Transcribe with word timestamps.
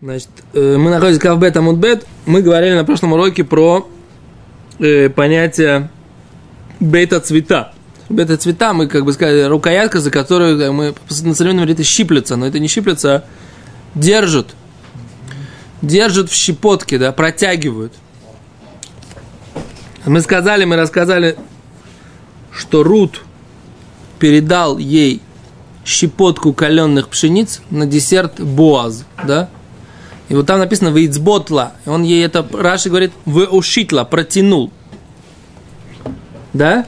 Значит, 0.00 0.28
э, 0.52 0.76
мы 0.76 0.90
находимся 0.90 1.18
в 1.18 1.22
Кавбет 1.24 1.56
Амудбет. 1.56 2.06
Мы 2.24 2.40
говорили 2.40 2.74
на 2.74 2.84
прошлом 2.84 3.14
уроке 3.14 3.42
про 3.42 3.88
э, 4.78 5.08
понятие 5.08 5.90
бета 6.78 7.18
цвета. 7.18 7.72
Бета 8.08 8.36
цвета, 8.36 8.74
мы 8.74 8.86
как 8.86 9.04
бы 9.04 9.12
сказали, 9.12 9.42
рукоятка, 9.42 9.98
за 9.98 10.12
которую 10.12 10.56
как 10.56 10.70
мы 10.72 10.94
на 11.24 11.34
современном 11.34 11.66
языке 11.66 11.82
щиплется, 11.82 12.36
но 12.36 12.46
это 12.46 12.60
не 12.60 12.68
щиплется, 12.68 13.12
а 13.12 13.24
держат. 13.96 14.54
Держат 15.82 16.30
в 16.30 16.34
щепотке, 16.34 16.96
да, 16.96 17.10
протягивают. 17.10 17.92
Мы 20.06 20.20
сказали, 20.20 20.64
мы 20.64 20.76
рассказали, 20.76 21.36
что 22.52 22.84
Рут 22.84 23.22
передал 24.20 24.78
ей 24.78 25.22
щепотку 25.84 26.52
каленых 26.52 27.08
пшениц 27.08 27.62
на 27.70 27.84
десерт 27.84 28.40
Боаз, 28.40 29.04
да? 29.26 29.50
И 30.28 30.34
вот 30.34 30.46
там 30.46 30.58
написано 30.58 30.88
«Вейцботла». 30.88 31.72
Он 31.86 32.02
ей 32.02 32.24
это, 32.24 32.46
Раши 32.52 32.90
говорит, 32.90 33.12
«Вы 33.24 33.46
ушитла», 33.46 34.04
протянул. 34.04 34.70
Да? 36.52 36.86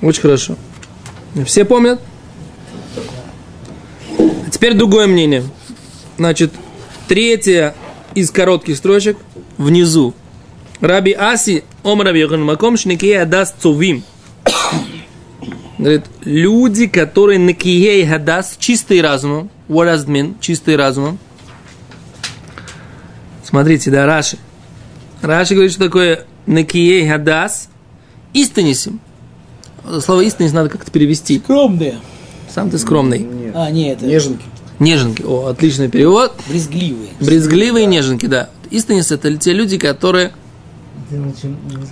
Очень 0.00 0.22
хорошо. 0.22 0.56
Все 1.44 1.64
помнят? 1.64 2.00
А 4.18 4.50
теперь 4.50 4.74
другое 4.74 5.06
мнение. 5.06 5.44
Значит, 6.16 6.52
третье 7.06 7.74
из 8.14 8.30
коротких 8.30 8.76
строчек 8.76 9.18
внизу. 9.58 10.14
Раби 10.80 11.12
Аси, 11.12 11.64
ом 11.82 12.00
Раби 12.00 12.20
Йохан 12.20 12.42
Маком, 12.42 12.78
шникея 12.78 13.26
даст 13.26 13.60
цувим. 13.60 14.02
Говорит, 15.80 16.04
люди, 16.24 16.86
которые 16.86 17.38
на 17.38 17.54
кией 17.54 18.04
гадас, 18.04 18.56
чистые 18.58 19.00
разумом, 19.00 19.48
what 19.66 19.86
does 19.86 20.06
mean, 20.06 20.34
чистые 20.38 20.76
разумом. 20.76 21.18
Смотрите, 23.42 23.90
да, 23.90 24.04
Раши. 24.04 24.36
Раши 25.22 25.54
говорит, 25.54 25.72
что 25.72 25.84
такое 25.84 26.26
на 26.44 26.64
кией 26.64 27.08
гадас, 27.08 27.70
истинисим. 28.34 29.00
Слово 30.02 30.20
истинис 30.20 30.52
надо 30.52 30.68
как-то 30.68 30.90
перевести. 30.90 31.38
Скромные. 31.38 31.98
Сам 32.54 32.68
ты 32.68 32.76
скромный. 32.76 33.20
Нет. 33.20 33.54
А, 33.56 33.70
нет, 33.70 33.98
это 34.02 34.06
Неженки. 34.06 34.44
Неженки. 34.80 35.22
О, 35.22 35.46
отличный 35.46 35.88
перевод. 35.88 36.34
брезгливые. 36.46 37.08
Брезгливые 37.20 37.86
неженки, 37.86 38.26
да. 38.26 38.50
Истинис 38.70 39.12
это 39.12 39.34
те 39.38 39.54
люди, 39.54 39.78
которые 39.78 40.32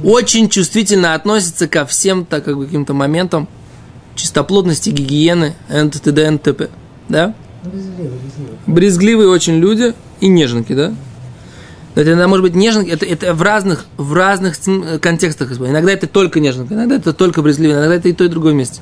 очень 0.05 0.51
чувствительно 0.51 1.15
относятся 1.15 1.69
ко 1.69 1.87
всем 1.87 2.27
так 2.27 2.45
как 2.45 2.61
каким-то 2.61 2.93
моментам 2.93 3.49
чистоплотности, 4.19 4.91
гигиены, 4.91 5.55
НТТД, 5.69 6.31
НТП. 6.31 6.71
Да? 7.09 7.35
Брезгливые 8.67 9.29
очень 9.29 9.59
люди 9.59 9.95
и 10.21 10.29
неженки, 10.29 10.75
да? 10.75 10.93
Это 11.95 12.11
иногда 12.11 12.29
может 12.29 12.43
быть 12.43 12.55
неженки, 12.55 12.91
это, 12.91 13.07
это 13.07 13.35
в 13.35 13.43
разных, 13.43 13.87
в 13.97 14.13
разных 14.13 14.57
см- 14.57 14.99
контекстах. 15.01 15.53
Иногда 15.59 15.93
это 15.93 16.07
только 16.07 16.39
неженка, 16.41 16.75
иногда 16.75 16.97
это 16.97 17.13
только 17.13 17.43
брезгливый, 17.43 17.77
иногда 17.77 17.95
это 17.95 18.09
и 18.09 18.13
то, 18.13 18.25
и 18.25 18.29
другое 18.29 18.53
вместе. 18.53 18.81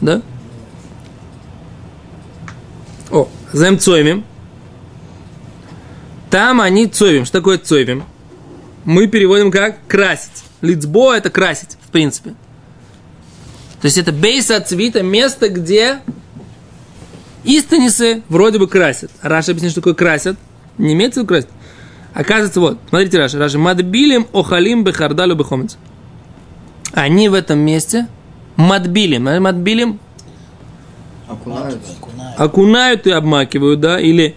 Да? 0.00 0.22
О, 3.10 3.28
займ 3.52 3.78
цоймим. 3.78 4.24
Там 6.30 6.60
они 6.60 6.86
цойвим. 6.86 7.24
Что 7.24 7.38
такое 7.38 7.58
цойвим? 7.58 8.04
Мы 8.84 9.06
переводим 9.06 9.50
как 9.50 9.86
красить. 9.86 10.44
Лицбо 10.60 11.12
это 11.12 11.30
красить, 11.30 11.76
в 11.82 11.90
принципе. 11.90 12.34
То 13.82 13.86
есть 13.86 13.98
это 13.98 14.12
бейс 14.12 14.48
от 14.52 14.68
цвета, 14.68 15.02
место, 15.02 15.48
где 15.48 15.98
истинисы 17.42 18.22
вроде 18.28 18.60
бы 18.60 18.68
красят. 18.68 19.10
А 19.20 19.28
Раша 19.28 19.50
объясняет, 19.50 19.72
что 19.72 19.80
такое 19.80 19.94
красят. 19.94 20.36
Не 20.78 20.94
имеется 20.94 21.20
в 21.20 21.22
виду 21.24 21.28
красить. 21.34 21.50
Оказывается, 22.14 22.60
вот, 22.60 22.78
смотрите, 22.88 23.18
Раша, 23.18 23.38
Раша, 23.38 23.58
мадбилим 23.58 24.28
охалим 24.32 24.84
бехардалю 24.84 25.34
бехомец. 25.34 25.76
Они 26.92 27.28
в 27.28 27.34
этом 27.34 27.58
месте 27.58 28.06
мадбилим. 28.54 29.24
Мадбилим. 29.24 29.98
Окунают. 31.28 31.80
окунают 32.36 33.06
и 33.08 33.10
обмакивают, 33.10 33.80
да, 33.80 33.98
или 33.98 34.36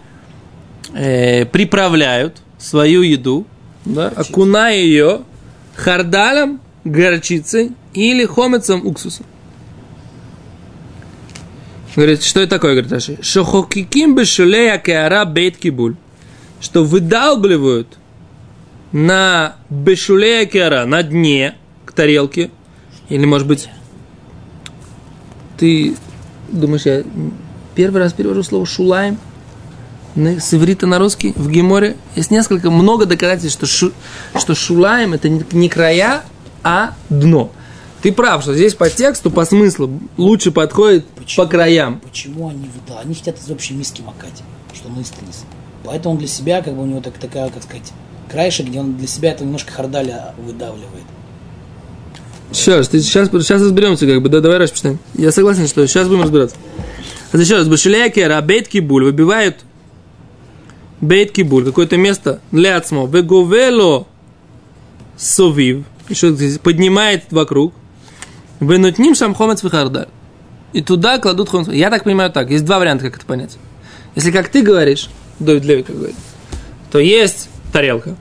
э, 0.93 1.45
приправляют 1.45 2.37
свою 2.57 3.01
еду, 3.03 3.45
да, 3.83 4.07
окуная 4.15 4.77
ее 4.77 5.21
хардалем, 5.75 6.61
горчицей 6.85 7.73
или 7.93 8.25
хомецом 8.25 8.87
уксусом. 8.87 9.25
Говорит, 11.95 12.23
что 12.23 12.41
это 12.41 12.55
такое, 12.55 12.71
говорит 12.73 12.91
Раши? 12.91 13.17
Шохокиким 13.21 14.15
бешулея 14.15 14.77
кеара 14.77 15.23
бейт 15.25 15.57
кибуль. 15.57 15.95
Что 16.59 16.83
выдалбливают 16.83 17.87
на 18.91 19.55
бешулея 19.69 20.45
кеара, 20.45 20.85
на 20.85 21.03
дне 21.03 21.55
к 21.85 21.93
тарелке. 21.93 22.51
Или, 23.07 23.25
может 23.25 23.47
быть, 23.47 23.69
ты 25.57 25.95
думаешь, 26.49 26.85
я 26.85 27.03
первый 27.75 28.01
раз 28.01 28.13
перевожу 28.13 28.43
слово 28.43 28.65
шулаем 28.65 29.17
с 30.15 30.53
иврита 30.53 30.87
на 30.87 30.97
русский 30.97 31.33
в 31.35 31.49
Геморе. 31.49 31.97
Есть 32.15 32.31
несколько, 32.31 32.71
много 32.71 33.05
доказательств, 33.05 33.57
что, 33.57 33.65
шу, 33.65 33.91
что 34.37 34.55
шулаем 34.55 35.13
это 35.13 35.29
не 35.29 35.69
края, 35.69 36.23
а 36.63 36.93
дно. 37.09 37.51
Ты 38.05 38.11
прав, 38.11 38.43
что 38.43 38.53
здесь 38.53 38.75
по 38.75 38.87
тексту, 38.87 39.31
по 39.31 39.45
смыслу 39.45 39.99
лучше 40.15 40.51
подходит 40.51 41.07
Почему? 41.15 41.43
по 41.43 41.49
краям. 41.49 41.99
Почему 42.01 42.49
они 42.49 42.69
выдали? 42.69 43.03
Они 43.03 43.15
хотят 43.15 43.39
из 43.39 43.49
общей 43.49 43.73
миски 43.73 44.03
макать, 44.03 44.43
что 44.75 44.89
он 44.89 45.01
истинис. 45.01 45.43
Поэтому 45.83 46.13
он 46.13 46.19
для 46.19 46.27
себя, 46.27 46.61
как 46.61 46.75
бы 46.75 46.83
у 46.83 46.85
него 46.85 47.01
так, 47.01 47.17
такая, 47.17 47.49
как 47.49 47.63
сказать, 47.63 47.91
краешек, 48.29 48.67
где 48.67 48.79
он 48.79 48.95
для 48.95 49.07
себя 49.07 49.31
это 49.31 49.43
немножко 49.43 49.71
хардаля 49.71 50.35
выдавливает. 50.37 51.05
Сейчас, 52.51 52.89
ты, 52.89 53.01
сейчас, 53.01 53.29
сейчас 53.29 53.63
разберемся, 53.63 54.05
как 54.05 54.21
бы, 54.21 54.29
да, 54.29 54.39
давай 54.39 54.59
распишем. 54.59 54.99
Я 55.15 55.31
согласен, 55.31 55.67
что 55.67 55.87
сейчас 55.87 56.07
будем 56.07 56.21
разбираться. 56.21 56.57
А 57.31 57.37
еще 57.39 57.55
раз, 57.55 57.67
Башиляки, 57.67 58.39
Бейт 58.43 58.67
Кибуль 58.67 59.05
выбивают 59.05 59.65
Бейт 61.01 61.31
Кибуль, 61.31 61.65
какое-то 61.65 61.97
место 61.97 62.39
для 62.51 62.77
отсмо, 62.77 63.07
Веговело 63.07 64.05
Совив, 65.17 65.85
еще 66.07 66.35
поднимает 66.59 67.23
вокруг, 67.31 67.73
Венутним 68.59 69.15
Шамхомец 69.15 69.63
Вихардаль. 69.63 70.07
И 70.73 70.81
туда 70.81 71.19
кладут 71.19 71.49
хомец. 71.49 71.67
Я 71.69 71.89
так 71.89 72.03
понимаю 72.03 72.31
так, 72.31 72.49
есть 72.49 72.65
два 72.65 72.79
варианта, 72.79 73.05
как 73.05 73.17
это 73.17 73.25
понять. 73.25 73.57
Если 74.15 74.31
как 74.31 74.49
ты 74.49 74.61
говоришь, 74.61 75.09
Давид 75.39 75.65
Леви 75.65 75.83
как 75.83 75.95
говорит, 75.95 76.15
то 76.91 76.99
есть 76.99 77.49
тарелка, 77.71 78.15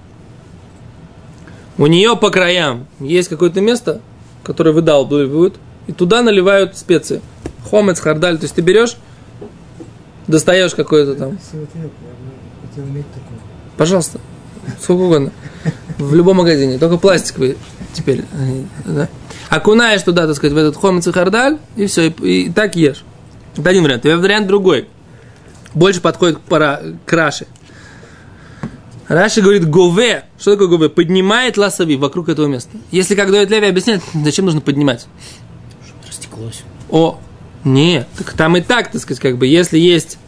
у 1.79 1.87
нее 1.87 2.17
по 2.17 2.31
краям 2.31 2.87
есть 3.01 3.29
какое-то 3.29 3.61
место, 3.61 4.01
которое 4.45 4.73
выдалбливают, 4.73 5.57
и 5.87 5.93
туда 5.93 6.23
наливают 6.23 6.77
специи. 6.77 7.21
Хомец, 7.69 8.01
хардаль. 8.01 8.39
То 8.39 8.45
есть 8.45 8.55
ты 8.55 8.63
берешь, 8.63 8.97
достаешь 10.27 10.75
какое-то 10.75 11.15
там. 11.15 11.39
Пожалуйста. 13.77 14.21
Сколько 14.81 15.03
угодно. 15.03 15.33
В 15.99 16.15
любом 16.15 16.39
магазине. 16.39 16.79
Только 16.79 16.97
пластиковый 16.97 17.59
теперь. 17.93 18.25
они, 18.39 18.67
Да? 18.85 19.09
Окунаешь 19.55 20.03
туда, 20.03 20.27
так 20.27 20.35
сказать, 20.35 20.53
в 20.53 20.57
этот 20.57 20.77
хомец 20.77 21.07
и 21.07 21.13
хардаль, 21.13 21.59
и 21.77 21.87
все, 21.87 22.09
и, 22.09 22.47
и 22.47 22.51
так 22.51 22.75
ешь. 22.75 23.05
Это 23.57 23.71
один 23.71 23.85
вариант. 23.85 24.05
И 24.05 24.13
вариант 24.13 24.49
другой. 24.49 24.89
Больше 25.75 26.01
подходит 26.01 26.39
к, 26.39 26.41
пара, 26.41 26.83
к 27.07 27.13
Раши. 27.13 27.47
Раши 29.07 29.43
говорит 29.43 29.69
гове. 29.69 30.25
Что 30.41 30.53
такое 30.53 30.67
гове? 30.67 30.89
Поднимает 30.89 31.57
ласови 31.57 31.97
вокруг 31.97 32.31
этого 32.31 32.47
места. 32.49 32.77
Если, 32.91 33.15
как 33.15 33.31
Давид 33.31 33.49
Леви 33.49 33.69
объясняет, 33.69 34.03
зачем 34.25 34.47
нужно 34.47 34.61
поднимать? 34.61 35.07
Растеклось. 36.05 36.65
О, 36.91 37.21
нет, 37.63 38.09
так 38.19 38.33
там 38.33 38.57
и 38.57 38.61
так, 38.61 38.91
так 38.91 39.01
сказать, 39.01 39.21
как 39.21 39.39
бы, 39.39 39.47
если 39.47 39.79
есть 39.79 40.19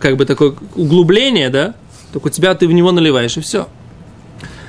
как 0.00 0.18
бы 0.18 0.26
такое 0.26 0.54
углубление, 0.74 1.48
да, 1.48 1.74
так 2.12 2.26
у 2.26 2.28
тебя 2.28 2.54
ты 2.54 2.68
в 2.68 2.72
него 2.72 2.92
наливаешь, 2.92 3.38
и 3.38 3.40
все. 3.40 3.68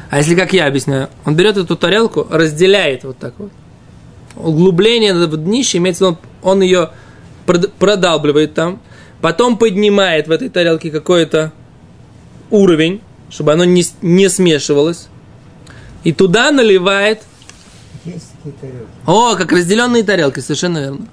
А 0.10 0.20
если, 0.20 0.34
как 0.34 0.54
я 0.54 0.66
объясняю, 0.66 1.10
он 1.26 1.36
берет 1.36 1.58
эту 1.58 1.76
тарелку, 1.76 2.26
разделяет 2.30 3.04
вот 3.04 3.18
так 3.18 3.34
вот. 3.38 3.52
Углубление 4.40 5.14
в 5.14 5.38
днище, 5.38 5.78
имеется 5.80 6.06
в 6.06 6.10
виду, 6.10 6.20
он 6.44 6.62
ее 6.62 6.92
прод- 7.46 7.72
продалбливает 7.80 8.54
там, 8.54 8.80
потом 9.22 9.58
поднимает 9.58 10.28
в 10.28 10.32
этой 10.32 10.50
тарелке 10.50 10.92
какой-то 10.92 11.52
уровень, 12.52 13.02
чтобы 13.30 13.54
оно 13.54 13.66
не, 13.66 13.84
не 14.02 14.30
смешивалось, 14.30 15.08
и 16.04 16.14
туда 16.14 16.52
наливает 16.52 17.24
о, 19.06 19.36
как 19.36 19.52
разделенные 19.52 20.04
тарелки, 20.04 20.40
совершенно 20.40 20.78
верно. 20.78 21.08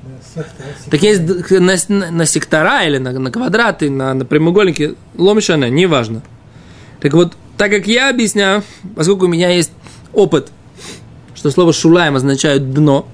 Так 0.90 1.02
есть 1.02 1.22
на, 1.50 2.10
на- 2.10 2.26
сектора 2.26 2.84
или 2.84 2.98
на, 2.98 3.12
на 3.12 3.30
квадраты, 3.30 3.90
на, 3.90 4.14
на 4.14 4.24
прямоугольники, 4.24 4.94
ломишане, 5.16 5.70
неважно. 5.70 6.22
Так 7.00 7.14
вот, 7.14 7.34
так 7.56 7.70
как 7.70 7.86
я 7.86 8.10
объясняю, 8.10 8.62
поскольку 8.94 9.24
у 9.24 9.28
меня 9.28 9.50
есть 9.50 9.72
опыт, 10.12 10.50
что 11.34 11.50
слово 11.50 11.72
шулаем 11.72 12.16
означает 12.16 12.72
дно, 12.72 13.08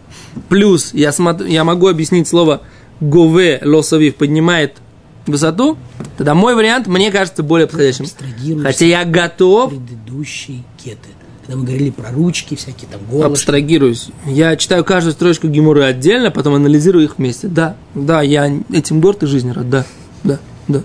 плюс 0.48 0.92
я, 0.94 1.12
смотрю, 1.12 1.48
я 1.48 1.64
могу 1.64 1.88
объяснить 1.88 2.28
слово 2.28 2.62
гове 3.00 3.60
лосовив 3.64 4.16
поднимает 4.16 4.76
высоту, 5.26 5.78
тогда 6.16 6.34
мой 6.34 6.54
вариант, 6.54 6.86
мне 6.86 7.10
кажется, 7.10 7.42
более 7.42 7.66
подходящим. 7.66 8.06
Хотя 8.62 8.84
я 8.84 9.04
готов, 9.04 9.70
предыдущие 9.70 10.64
кеты. 10.82 11.08
Когда 11.42 11.58
мы 11.58 11.66
говорили 11.66 11.90
про 11.90 12.10
ручки, 12.12 12.54
всякие 12.54 12.88
там 12.90 13.00
голышки. 13.10 13.32
абстрагируюсь. 13.32 14.08
Я 14.26 14.56
читаю 14.56 14.84
каждую 14.84 15.14
строчку 15.14 15.48
Гемуры 15.48 15.82
отдельно, 15.82 16.30
потом 16.30 16.54
анализирую 16.54 17.04
их 17.04 17.18
вместе. 17.18 17.48
Да, 17.48 17.76
да, 17.94 18.22
я 18.22 18.52
этим 18.72 19.00
горд 19.00 19.24
и 19.24 19.26
жизнь 19.26 19.50
рад. 19.50 19.68
Да, 19.68 19.84
да, 20.22 20.38
да. 20.68 20.82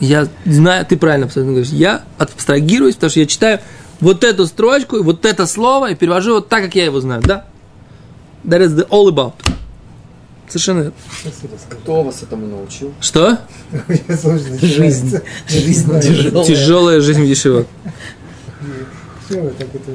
Я 0.00 0.26
знаю, 0.44 0.84
ты 0.84 0.96
правильно 0.96 1.26
абсолютно 1.26 1.52
говоришь. 1.52 1.72
Я 1.72 2.02
абстрагируюсь, 2.18 2.96
потому 2.96 3.10
что 3.10 3.20
я 3.20 3.26
читаю 3.26 3.60
вот 4.00 4.24
эту 4.24 4.46
строчку, 4.46 5.00
вот 5.02 5.24
это 5.24 5.46
слово, 5.46 5.92
и 5.92 5.94
перевожу 5.94 6.34
вот 6.34 6.48
так, 6.48 6.64
как 6.64 6.74
я 6.74 6.86
его 6.86 7.00
знаю. 7.00 7.22
Да. 7.22 7.46
That 8.44 8.60
is 8.60 8.74
the 8.74 8.88
all 8.88 9.08
about. 9.08 9.34
Совершенно 10.48 10.80
верно. 10.80 10.92
Кто 11.70 12.02
вас 12.02 12.22
этому 12.22 12.46
научил? 12.46 12.92
Что? 13.00 13.38
Жизнь. 14.60 15.18
Жизнь 15.48 16.00
тяжелая. 16.00 16.44
Тяжелая 16.44 17.00
жизнь 17.00 17.22
в 17.22 17.24
Ешивот. 17.24 17.66
Все 19.24 19.40
вы 19.40 19.50
так 19.50 19.68
это 19.74 19.92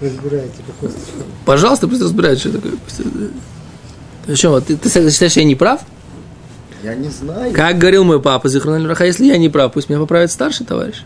разбираете 0.00 0.62
по 0.66 0.86
косточкам. 0.86 1.22
Пожалуйста, 1.44 1.86
пусть 1.86 2.02
разбирают, 2.02 2.40
что 2.40 2.52
такое. 2.52 2.72
Причем, 4.26 4.50
вот 4.50 4.66
ты, 4.66 4.76
ты 4.76 4.88
считаешь, 4.88 5.36
я 5.36 5.44
не 5.44 5.54
прав? 5.54 5.82
Я 6.82 6.94
не 6.94 7.08
знаю. 7.08 7.52
Как 7.52 7.78
говорил 7.78 8.04
мой 8.04 8.20
папа, 8.20 8.48
Зихрон 8.48 8.86
Раха, 8.86 9.04
если 9.04 9.26
я 9.26 9.36
не 9.36 9.48
прав, 9.48 9.72
пусть 9.72 9.90
меня 9.90 10.00
поправит 10.00 10.32
старший 10.32 10.66
товарищ. 10.66 11.02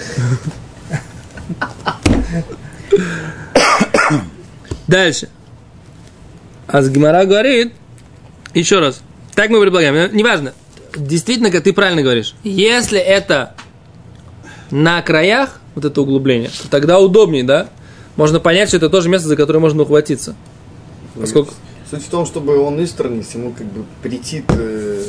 Дальше. 4.86 5.28
А 6.72 6.80
с 6.80 6.88
Гимара 6.88 7.26
говорит, 7.26 7.74
еще 8.54 8.78
раз, 8.78 9.02
так 9.34 9.50
мы 9.50 9.60
предполагаем, 9.60 10.16
неважно, 10.16 10.54
действительно, 10.96 11.50
как 11.50 11.64
ты 11.64 11.74
правильно 11.74 12.00
говоришь, 12.00 12.34
если 12.44 12.98
это 12.98 13.54
на 14.70 15.02
краях, 15.02 15.60
вот 15.74 15.84
это 15.84 16.00
углубление, 16.00 16.48
то 16.48 16.70
тогда 16.70 16.98
удобнее, 16.98 17.44
да? 17.44 17.68
Можно 18.16 18.40
понять, 18.40 18.68
что 18.68 18.78
это 18.78 18.88
тоже 18.88 19.10
место, 19.10 19.28
за 19.28 19.36
которое 19.36 19.58
можно 19.58 19.82
ухватиться. 19.82 20.34
Поскольку... 21.14 21.52
Суть 21.90 22.04
в 22.04 22.08
том, 22.08 22.24
чтобы 22.24 22.56
он 22.58 22.82
истранность, 22.82 23.34
ему 23.34 23.52
как 23.52 23.66
бы 23.66 23.84
претит, 24.02 24.44
э, 24.48 25.02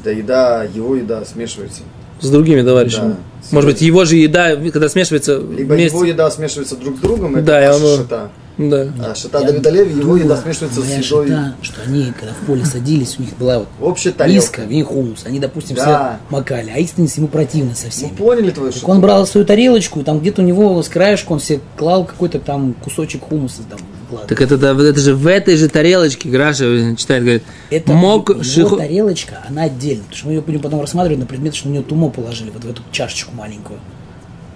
эта 0.00 0.10
еда, 0.10 0.64
его 0.64 0.96
еда 0.96 1.24
смешивается. 1.24 1.82
С 2.20 2.28
другими 2.28 2.62
товарищами. 2.62 3.10
Да. 3.10 3.18
Может 3.52 3.70
быть, 3.70 3.82
его 3.82 4.04
же 4.04 4.16
еда, 4.16 4.56
когда 4.56 4.88
смешивается 4.88 5.38
Либо 5.38 5.74
вместе. 5.74 5.96
его 5.96 6.04
еда 6.04 6.28
смешивается 6.32 6.74
друг 6.74 6.96
с 6.96 7.00
другом, 7.00 7.36
это 7.36 7.44
Да, 7.46 7.64
и 7.64 7.72
он- 7.72 7.98
шита. 7.98 8.30
Да. 8.58 8.88
А 9.00 9.14
шита 9.14 9.38
Я 9.40 9.46
Давида 9.46 9.70
Леви, 9.70 10.00
его 10.00 10.16
еда 10.16 10.36
смешивается 10.36 10.82
с 10.82 10.84
едой. 10.84 11.02
шита, 11.28 11.54
что 11.62 11.80
они, 11.86 12.12
когда 12.18 12.34
в 12.34 12.44
поле 12.46 12.64
садились, 12.64 13.16
у 13.18 13.22
них 13.22 13.36
была 13.38 13.60
вот 13.60 13.68
Общая 13.80 14.10
тарелка. 14.10 14.34
миска, 14.34 14.60
в 14.62 14.68
ней 14.70 14.82
хумус. 14.82 15.20
Они, 15.24 15.38
допустим, 15.38 15.76
Да. 15.76 16.18
все 16.28 16.34
макали, 16.34 16.70
а 16.74 16.78
истинность 16.78 17.16
ему 17.18 17.28
противно 17.28 17.74
со 17.76 17.84
Мы 17.86 17.90
всеми. 17.92 18.10
поняли 18.16 18.50
твою 18.50 18.72
шиту? 18.72 18.86
он 18.88 19.00
брал 19.00 19.26
свою 19.28 19.46
тарелочку, 19.46 20.00
и 20.00 20.02
там 20.02 20.18
где-то 20.18 20.42
у 20.42 20.44
него 20.44 20.82
с 20.82 20.88
краешку 20.88 21.34
он 21.34 21.40
себе 21.40 21.60
клал 21.76 22.04
какой-то 22.04 22.40
там 22.40 22.74
кусочек 22.74 23.22
хумуса 23.22 23.62
там 23.70 23.78
вкладывал. 24.06 24.28
Так 24.28 24.40
это, 24.40 24.58
да, 24.58 24.74
вот 24.74 24.82
это 24.82 24.98
же 24.98 25.14
в 25.14 25.26
этой 25.28 25.56
же 25.56 25.68
тарелочке, 25.68 26.28
Граша 26.28 26.96
читает, 26.96 27.22
говорит, 27.22 27.42
Это 27.70 27.92
мог 27.92 28.28
его 28.30 28.42
шиху- 28.42 28.76
тарелочка, 28.76 29.44
она 29.48 29.62
отдельно. 29.64 30.02
Потому 30.02 30.16
что 30.18 30.26
мы 30.26 30.32
ее 30.34 30.40
будем 30.40 30.60
потом 30.60 30.80
рассматривать 30.80 31.20
на 31.20 31.26
предмет, 31.26 31.54
что 31.54 31.68
на 31.68 31.72
нее 31.74 31.82
тумо 31.82 32.08
положили, 32.10 32.50
вот 32.50 32.64
в 32.64 32.68
эту 32.70 32.82
чашечку 32.90 33.32
маленькую. 33.36 33.78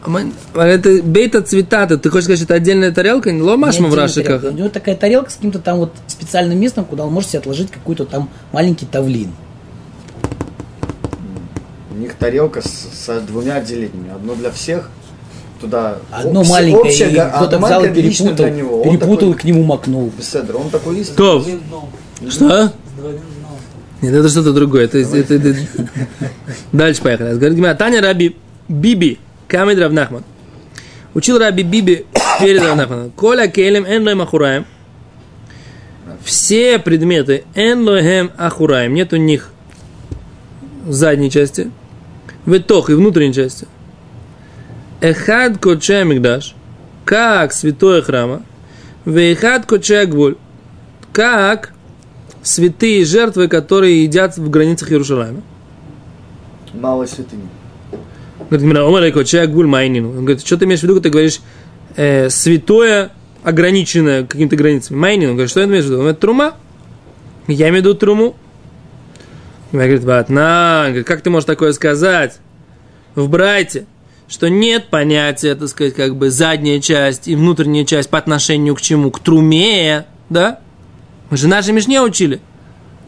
А 0.04 0.08
мы- 0.10 0.32
а 0.54 0.66
Это 0.66 1.00
бейта 1.02 1.42
цветата. 1.42 1.96
Ты 1.96 2.10
хочешь 2.10 2.24
сказать, 2.24 2.38
что 2.40 2.46
это 2.46 2.54
отдельная 2.54 2.90
тарелка? 2.90 3.28
Ломашма 3.28 3.86
Не 3.86 3.90
в 3.92 3.94
рашиках. 3.94 4.42
У 4.42 4.50
него 4.50 4.68
такая 4.68 4.96
тарелка 4.96 5.30
с 5.30 5.34
каким-то 5.36 5.60
там 5.60 5.78
вот 5.78 5.92
специальным 6.08 6.58
местом, 6.60 6.84
куда 6.84 7.04
он 7.04 7.12
может 7.12 7.30
себе 7.30 7.38
отложить 7.38 7.70
какой-то 7.70 8.04
там 8.04 8.28
маленький 8.52 8.86
тавлин. 8.86 9.30
У 11.94 11.98
них 11.98 12.14
тарелка 12.14 12.62
с, 12.62 12.88
с 13.06 13.20
двумя 13.20 13.56
отделениями. 13.56 14.10
Одно 14.14 14.34
для 14.34 14.50
всех, 14.50 14.90
туда 15.60 15.98
Одно 16.10 16.40
общее- 16.40 16.52
маленькое, 16.52 16.82
общее 16.84 17.10
и 17.12 17.16
а 17.18 17.28
кто-то 17.28 17.58
взял 17.58 17.84
и 17.84 17.88
перепутал, 17.90 18.34
для 18.34 18.50
него. 18.50 18.82
Перепутал 18.82 19.14
и 19.14 19.32
такой, 19.32 19.34
к 19.34 19.44
нему 19.44 19.62
макнул. 19.62 20.12
беседер, 20.18 20.56
он 20.56 20.70
такой 20.70 20.96
лист. 20.96 21.12
Кто? 21.12 21.44
Что? 22.28 22.72
Нет, 24.00 24.14
это 24.14 24.28
что-то 24.28 24.52
другое. 24.52 24.84
Это, 24.86 24.98
это- 24.98 25.34
это- 25.34 25.56
Дальше 26.72 27.02
поехали. 27.02 27.34
Говорит 27.36 27.78
Таня 27.78 28.00
Раби 28.00 28.36
Биби, 28.68 29.18
Камед 29.52 29.78
Равнахман. 29.78 30.24
Учил 31.12 31.38
Раби 31.38 31.62
Биби 31.62 32.06
перед 32.40 32.62
Равнахманом. 32.62 33.10
Коля 33.10 33.48
келем 33.48 33.84
эн 33.84 34.02
лоем 34.02 34.22
ахураем. 34.22 34.64
Все 36.24 36.78
предметы 36.78 37.44
эн 37.54 37.86
лоем 37.86 38.32
ахураем. 38.38 38.94
Нет 38.94 39.12
у 39.12 39.16
них 39.16 39.50
задней 40.88 41.30
части. 41.30 41.70
Ветох 42.46 42.88
и 42.88 42.94
внутренней 42.94 43.34
части. 43.34 43.68
Эхад 45.02 45.58
коче 45.58 46.02
мигдаш. 46.04 46.54
Как 47.04 47.52
святое 47.52 48.00
храма. 48.00 48.44
Вейхад 49.04 49.66
коче 49.66 50.06
гвуль. 50.06 50.36
Как 51.12 51.74
святые 52.42 53.04
жертвы, 53.04 53.48
которые 53.48 54.04
едят 54.04 54.38
в 54.38 54.48
границах 54.48 54.92
Иерусалима. 54.92 55.42
Мало 56.72 57.04
святыни. 57.04 57.48
Говорит, 58.52 58.68
Гимара, 58.68 58.86
«Омар 58.86 59.24
чай 59.24 59.46
гвуль 59.46 59.66
майнину». 59.66 60.10
Он 60.10 60.24
говорит, 60.26 60.44
что 60.44 60.58
ты 60.58 60.66
имеешь 60.66 60.80
в 60.80 60.82
виду, 60.82 61.00
ты 61.00 61.08
говоришь 61.08 61.40
э, 61.96 62.28
святое, 62.28 63.12
ограниченное 63.42 64.26
какими-то 64.26 64.56
границами? 64.56 64.98
Майнину. 64.98 65.30
Он 65.30 65.36
говорит, 65.36 65.50
что 65.50 65.60
это 65.60 65.70
имеешь 65.70 65.84
в 65.84 65.86
виду? 65.86 65.96
Он 65.96 66.02
говорит, 66.02 66.20
трума. 66.20 66.54
Я 67.48 67.70
имею 67.70 67.82
в 67.82 67.86
виду 67.86 67.94
труму. 67.94 68.36
Гимара 69.72 69.86
говорит, 69.86 70.04
батна, 70.04 70.82
Он 70.82 70.88
говорит, 70.88 71.06
как 71.06 71.22
ты 71.22 71.30
можешь 71.30 71.46
такое 71.46 71.72
сказать 71.72 72.40
в 73.14 73.26
Брайте, 73.30 73.86
что 74.28 74.50
нет 74.50 74.90
понятия, 74.90 75.54
так 75.54 75.68
сказать, 75.68 75.94
как 75.94 76.16
бы 76.16 76.28
задняя 76.28 76.78
часть 76.78 77.28
и 77.28 77.34
внутренняя 77.34 77.86
часть 77.86 78.10
по 78.10 78.18
отношению 78.18 78.74
к 78.74 78.82
чему? 78.82 79.10
К 79.10 79.20
труме, 79.20 80.04
да? 80.28 80.58
Мы 81.30 81.38
же 81.38 81.48
наши 81.48 81.72
Мишне 81.72 82.02
учили, 82.02 82.42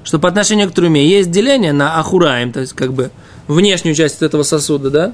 что 0.05 0.19
по 0.19 0.27
отношению 0.27 0.71
к 0.71 0.73
труме 0.73 1.07
есть 1.07 1.31
деление 1.31 1.75
на 1.75 1.99
ахураем, 1.99 2.51
то 2.51 2.61
есть 2.61 2.73
как 2.73 2.95
бы 2.95 3.11
внешнюю 3.47 3.95
часть 3.95 4.23
этого 4.23 4.43
сосуда, 4.43 4.89
да? 4.89 5.13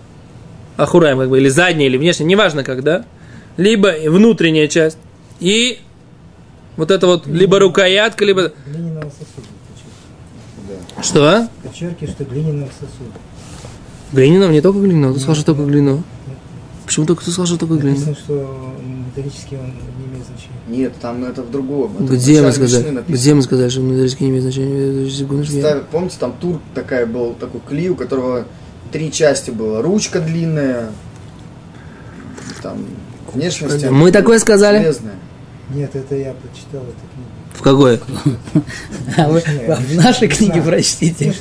Ахураем, 0.82 1.18
как 1.18 1.28
бы, 1.28 1.38
или 1.38 1.48
задняя, 1.48 1.88
или 1.88 1.96
внешняя, 1.96 2.24
неважно 2.24 2.64
как, 2.64 2.82
да? 2.82 3.04
Либо 3.56 3.94
внутренняя 4.06 4.68
часть. 4.68 4.98
И 5.40 5.78
вот 6.76 6.90
это 6.90 7.06
вот, 7.06 7.26
либо 7.26 7.58
рукоятка, 7.58 8.24
либо... 8.24 8.52
Глиняного 8.66 9.10
сосуда. 9.10 9.48
Что? 11.02 11.48
Подчерки, 11.62 12.06
что 12.06 12.24
глиняного 12.24 12.70
сосуда. 12.72 13.18
Глиняного, 14.12 14.50
не 14.50 14.60
только 14.60 14.80
глиняного, 14.80 15.14
ты 15.14 15.20
сказал, 15.20 15.36
что 15.36 15.44
только 15.46 15.64
глиняного. 15.64 16.02
Почему 16.84 17.06
только 17.06 17.24
ты 17.24 17.30
сказал, 17.30 17.46
что 17.46 17.58
только 17.58 17.74
глиняного? 17.74 18.08
Написано, 18.08 18.24
что 18.24 18.74
металлический 19.06 19.56
он 19.56 19.66
не 19.66 20.06
имеет 20.12 20.26
значения. 20.26 20.58
Нет, 20.68 20.92
там 21.00 21.24
это 21.24 21.42
в 21.42 21.50
другом. 21.50 21.94
Это 22.00 22.14
Где 22.14 22.42
мы 22.42 22.52
сказали? 22.52 22.90
Написано. 22.90 23.14
Где 23.14 23.34
мы 23.34 23.42
сказали, 23.42 23.68
что 23.68 23.80
металлический 23.80 24.24
не 24.24 24.30
имеет 24.30 24.42
значения? 24.42 25.10
Секундочку, 25.10 25.56
Ставят- 25.58 25.88
помните, 25.88 26.16
там 26.18 26.32
тур 26.40 26.60
такая 26.74 27.06
был, 27.06 27.34
такой 27.34 27.60
клей, 27.68 27.90
у 27.90 27.94
которого 27.94 28.46
три 28.92 29.12
части 29.12 29.50
было. 29.50 29.82
Ручка 29.82 30.20
длинная, 30.20 30.90
там, 32.62 32.78
внешность. 33.32 33.88
Мы 33.90 34.12
такое 34.12 34.38
сказали? 34.38 34.78
Железная. 34.78 35.14
Нет, 35.70 35.94
это 35.94 36.14
я 36.16 36.34
прочитал 36.34 36.82
эту 36.82 37.00
книгу. 37.14 37.30
В 37.54 37.62
какой? 37.62 38.00
А 39.16 39.28
вы 39.28 39.40
в 39.40 39.94
нашей 39.96 40.28
книге 40.28 40.62
прочтите. 40.62 41.34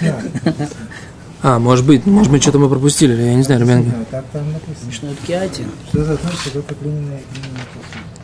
А, 1.41 1.57
может 1.57 1.85
быть, 1.85 2.05
может 2.05 2.29
быть, 2.31 2.41
что-то 2.41 2.59
мы 2.59 2.67
пропустили, 2.67 3.13
я 3.13 3.33
не 3.33 3.43
знаю. 3.43 3.65
Смешно. 3.65 3.93
Так 4.11 4.25
там 4.33 4.51
написано. 4.51 5.15
Киати. 5.25 5.63
Что 5.87 6.03
за 6.03 6.15
значит 6.15 6.51
только 6.51 6.75
глиняная? 6.81 7.21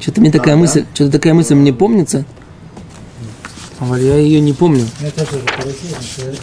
Что-то 0.01 0.19
мне 0.19 0.31
такая 0.31 0.55
А, 0.55 0.57
мысль, 0.57 0.85
что-то 0.93 1.13
такая 1.13 1.33
мысль 1.33 1.55
мне 1.55 1.71
помнится. 1.71 2.25
А 3.79 3.97
я 3.97 4.17
ее 4.17 4.41
не 4.41 4.51
помню. 4.51 4.85
Я 4.99 5.11
тоже 5.11 5.41
что 6.01 6.25
не 6.25 6.35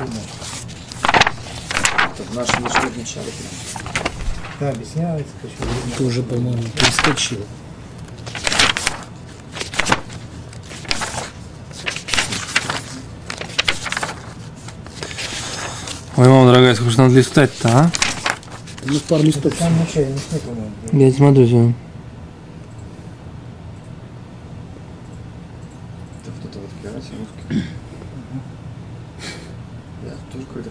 Это 0.00 0.08
в 2.30 2.34
нашем 2.34 2.64
в 2.64 2.96
начале. 2.96 3.26
Да, 4.58 4.70
объясняется, 4.70 5.30
почему. 5.42 5.68
Ты 5.96 6.04
уже, 6.04 6.22
по-моему, 6.22 6.62
перескочил. 6.74 7.44
Ой, 16.16 16.28
мама 16.28 16.46
дорогая, 16.46 16.74
сколько 16.74 16.90
же 16.90 16.98
надо 16.98 17.14
листать-то, 17.14 17.68
а? 17.68 17.90
Ну, 18.84 18.98
пару 19.00 19.22
листов. 19.22 19.52
Я 19.58 19.70
не 20.92 21.12
смотрю 21.12 21.74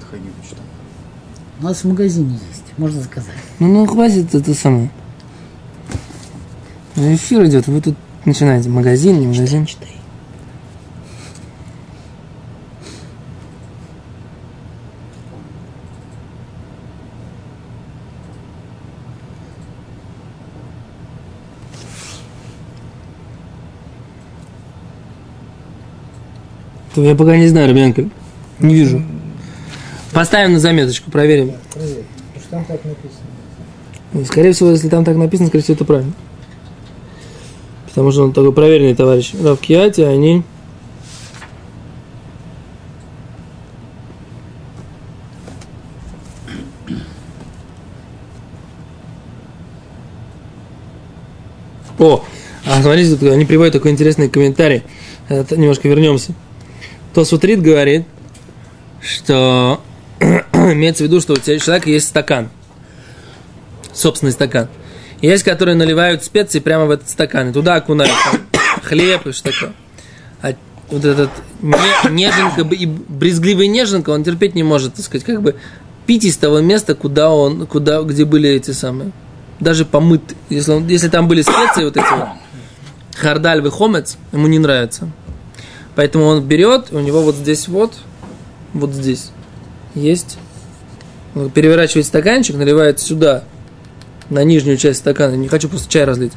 хранилище 0.10 0.56
там. 0.56 0.66
Ну, 1.60 1.66
у 1.66 1.70
нас 1.70 1.84
в 1.84 1.88
магазине 1.88 2.40
есть, 2.50 2.78
можно 2.78 3.02
заказать. 3.02 3.36
Ну, 3.60 3.68
ну 3.68 3.86
хватит 3.86 4.34
это 4.34 4.54
самое. 4.54 4.90
Эфир 6.96 7.46
идет, 7.46 7.68
вы 7.68 7.82
тут 7.82 7.96
начинаете. 8.26 8.70
Магазин, 8.70 9.20
не 9.20 9.28
магазин. 9.28 9.66
Читай, 9.66 9.88
читай. 9.88 10.00
Я 26.96 27.16
пока 27.16 27.38
не 27.38 27.48
знаю, 27.48 27.70
Рубянка. 27.70 28.10
Не 28.60 28.76
вижу. 28.76 29.02
Поставим 30.14 30.54
на 30.54 30.60
заметочку, 30.60 31.12
проверим. 31.12 31.54
Написано. 31.76 32.96
Ну, 34.12 34.26
Скорее 34.26 34.54
всего, 34.54 34.72
если 34.72 34.90
там 34.90 35.06
так 35.06 35.16
написано, 35.16 35.50
скорее 35.50 35.64
всего, 35.64 35.76
это 35.76 35.86
правильно. 35.86 36.14
Потому 37.88 38.12
что 38.12 38.24
он 38.24 38.34
такой 38.34 38.54
проверенный 38.54 38.96
товарищ. 38.96 39.34
Рав 39.42 39.60
Киати, 39.60 40.02
они... 40.02 40.44
О, 52.00 52.24
а 52.66 52.82
смотрите, 52.82 53.18
тут 53.18 53.30
они 53.30 53.46
приводят 53.46 53.74
такой 53.74 53.92
интересный 53.92 54.30
комментарий. 54.30 54.84
Это 55.28 55.58
немножко 55.58 55.90
вернемся. 55.90 56.34
То 57.14 57.26
Сутрит 57.26 57.62
говорит, 57.62 58.06
что 59.02 59.82
имеется 60.54 61.04
в 61.04 61.08
виду, 61.08 61.22
что 61.22 61.34
у 61.34 61.38
тебя- 61.38 61.56
у 61.58 61.60
человека 61.60 61.90
есть 61.90 62.08
стакан 62.08 62.50
собственный 64.00 64.32
стакан. 64.32 64.68
Есть, 65.22 65.44
которые 65.44 65.76
наливают 65.76 66.24
специи 66.24 66.60
прямо 66.60 66.86
в 66.86 66.92
этот 66.92 67.10
стакан, 67.10 67.50
и 67.50 67.54
туда 67.54 67.76
окунают 67.76 68.14
там, 68.32 68.42
хлеб 68.84 69.28
и 69.28 69.32
что 69.32 69.52
такое. 69.52 69.74
А 70.42 70.54
вот 70.90 71.06
этот 71.06 71.30
не- 71.62 72.12
неженка 72.12 72.62
и 72.62 72.86
брезгливый 72.86 73.68
неженка, 73.68 74.12
он 74.12 74.24
терпеть 74.24 74.56
не 74.56 74.64
может, 74.64 74.96
так 74.96 75.06
сказать, 75.06 75.26
как 75.26 75.42
бы 75.42 75.56
пить 76.06 76.24
из 76.24 76.38
того 76.38 76.62
места, 76.62 76.96
куда 76.96 77.30
он, 77.32 77.68
куда, 77.68 78.02
где 78.02 78.26
были 78.26 78.50
эти 78.50 78.72
самые, 78.72 79.12
даже 79.60 79.86
помыт. 79.86 80.22
Если, 80.50 80.72
он, 80.72 80.88
если 80.88 81.10
там 81.10 81.28
были 81.28 81.42
специи 81.42 81.84
вот 81.84 81.98
эти 81.98 82.10
вот, 82.10 82.30
хардаль 83.16 83.66
и 83.66 83.70
хомец, 83.70 84.18
ему 84.32 84.48
не 84.48 84.60
нравится. 84.60 85.10
Поэтому 85.96 86.26
он 86.26 86.44
берет, 86.44 86.88
у 86.92 87.00
него 87.00 87.22
вот 87.22 87.36
здесь 87.36 87.68
вот, 87.68 87.94
вот 88.74 88.92
здесь 88.94 89.32
есть, 90.00 90.38
он 91.36 91.50
переворачивает 91.50 92.06
стаканчик, 92.06 92.56
наливает 92.56 93.00
сюда 93.00 93.44
на 94.30 94.44
нижнюю 94.44 94.78
часть 94.78 95.00
стакана, 95.00 95.36
не 95.36 95.48
хочу 95.48 95.70
просто 95.70 95.92
чай 95.92 96.06
разлить, 96.06 96.34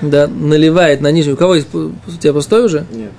да, 0.00 0.26
наливает 0.26 1.00
на 1.00 1.10
нижнюю, 1.10 1.34
у 1.34 1.38
кого 1.38 1.54
есть, 1.54 1.74
у 1.74 1.92
тебя 2.20 2.32
пустой 2.32 2.64
уже? 2.64 2.86
Нет. 2.90 3.10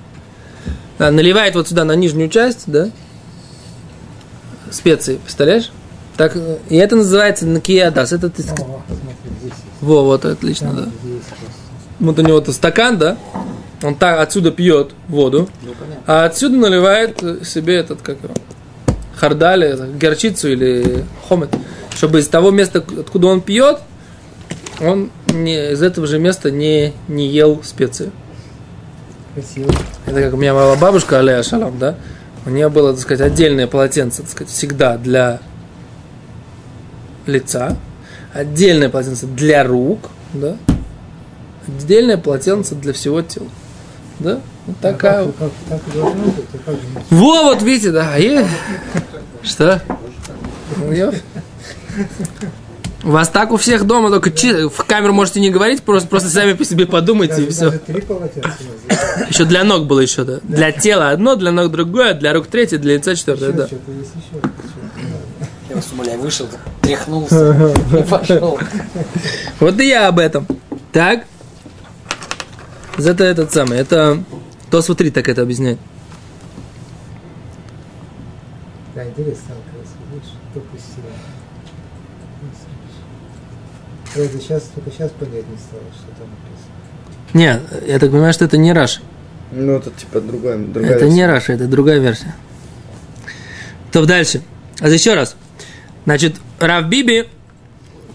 А, 0.98 1.10
наливает 1.10 1.54
вот 1.54 1.68
сюда 1.68 1.84
на 1.84 1.96
нижнюю 1.96 2.28
часть, 2.28 2.64
да, 2.66 2.90
специи, 4.70 5.16
представляешь? 5.16 5.70
Так, 6.16 6.36
и 6.68 6.76
это 6.76 6.96
называется 6.96 7.46
накиядас, 7.46 8.12
это 8.12 8.28
ты, 8.28 8.44
во, 9.80 10.04
вот, 10.04 10.24
отлично, 10.24 10.72
да. 10.72 10.88
Вот 11.98 12.18
у 12.18 12.22
него-то 12.22 12.52
стакан, 12.52 12.98
да, 12.98 13.16
он 13.82 13.94
так 13.94 14.20
отсюда 14.20 14.50
пьет 14.50 14.92
воду, 15.08 15.48
а 16.06 16.24
отсюда 16.24 16.56
наливает 16.56 17.18
себе 17.46 17.76
этот, 17.76 18.02
как 18.02 18.18
его, 18.22 18.34
хардали, 19.22 19.78
горчицу 20.00 20.50
или 20.50 21.04
хомет, 21.28 21.54
чтобы 21.94 22.18
из 22.18 22.26
того 22.26 22.50
места, 22.50 22.80
откуда 22.98 23.28
он 23.28 23.40
пьет, 23.40 23.78
он 24.80 25.12
не, 25.28 25.74
из 25.74 25.82
этого 25.82 26.08
же 26.08 26.18
места 26.18 26.50
не, 26.50 26.92
не 27.06 27.28
ел 27.28 27.62
специи. 27.62 28.10
Красиво. 29.32 29.70
Это 30.06 30.22
как 30.22 30.34
у 30.34 30.36
меня 30.36 30.52
была 30.54 30.74
бабушка, 30.74 31.20
Алея 31.20 31.44
Шалам, 31.44 31.78
да? 31.78 31.94
У 32.46 32.50
нее 32.50 32.68
было, 32.68 32.94
так 32.94 33.00
сказать, 33.00 33.24
отдельное 33.24 33.68
полотенце, 33.68 34.22
так 34.22 34.30
сказать, 34.32 34.52
всегда 34.52 34.98
для 34.98 35.38
лица, 37.26 37.76
отдельное 38.34 38.88
полотенце 38.88 39.28
для 39.28 39.62
рук, 39.62 40.10
да? 40.34 40.56
Отдельное 41.68 42.16
полотенце 42.16 42.74
для 42.74 42.92
всего 42.92 43.22
тела. 43.22 43.46
Да? 44.18 44.40
Вот 44.66 44.78
такая. 44.80 45.24
А 45.24 45.32
как, 45.38 45.50
как, 45.68 45.80
и 45.94 45.98
быть, 45.98 46.34
как 46.64 46.74
Во, 47.10 47.42
вот 47.44 47.62
видите, 47.62 47.90
да. 47.90 48.16
е- 48.16 48.46
Что? 49.42 49.82
Я- 50.90 51.12
У 53.04 53.10
вас 53.10 53.28
так 53.28 53.50
у 53.50 53.56
всех 53.56 53.84
дома, 53.84 54.10
только 54.10 54.30
чи- 54.30 54.68
в 54.68 54.76
камеру 54.84 55.12
можете 55.12 55.40
не 55.40 55.50
говорить, 55.50 55.82
просто, 55.82 56.08
просто 56.08 56.28
сами 56.28 56.52
по 56.52 56.64
себе 56.64 56.86
подумайте 56.86 57.42
и 57.42 57.46
даже, 57.46 57.50
все. 57.50 57.64
даже 57.66 57.78
три 57.80 58.00
полотенца 58.00 58.50
у 58.60 58.92
нас. 58.92 59.28
Еще 59.28 59.44
для 59.44 59.64
ног 59.64 59.86
было 59.86 59.98
еще, 59.98 60.22
да. 60.22 60.38
Для 60.44 60.70
тела 60.70 61.10
одно, 61.10 61.34
для 61.34 61.50
ног 61.50 61.72
другое, 61.72 62.14
для 62.14 62.32
рук 62.32 62.46
третье, 62.46 62.78
для 62.78 62.94
лица 62.94 63.16
четвертое, 63.16 63.48
Еще 63.48 63.56
да. 63.56 63.68
Я 65.68 65.76
вас 65.76 65.88
умоляю, 65.92 66.20
вышел, 66.20 66.46
тряхнулся 66.82 67.72
и 67.98 68.02
пошел. 68.08 68.58
Вот 69.58 69.80
и 69.80 69.88
я 69.88 70.06
об 70.06 70.20
этом. 70.20 70.46
Так. 70.92 71.24
Это 72.98 73.24
этот 73.24 73.52
самый, 73.52 73.78
это 73.78 74.22
то 74.72 74.80
смотри, 74.80 75.10
так 75.10 75.28
это 75.28 75.42
объясняет. 75.42 75.78
Да, 78.94 79.06
интересно. 79.06 79.54
Правда, 84.14 84.40
сейчас, 84.40 84.62
только 84.74 84.90
сейчас 84.90 85.10
понять 85.10 85.46
не 85.46 85.58
стало, 85.58 85.82
что 85.94 86.06
там 86.18 86.28
написано. 86.30 86.72
Не, 87.34 87.90
я 87.92 87.98
так 87.98 88.10
понимаю, 88.10 88.32
что 88.32 88.46
это 88.46 88.56
не 88.56 88.72
Раш. 88.72 89.02
Ну, 89.50 89.72
это 89.72 89.90
типа 89.90 90.22
другая, 90.22 90.56
другая 90.56 90.92
Это 90.92 91.04
не 91.04 91.16
версия. 91.16 91.26
Раша, 91.26 91.52
это 91.52 91.66
другая 91.66 91.98
версия. 91.98 92.34
То 93.90 94.06
дальше. 94.06 94.40
А 94.80 94.88
еще 94.88 95.12
раз. 95.12 95.36
Значит, 96.06 96.36
Рав 96.58 96.86
Биби 96.86 97.28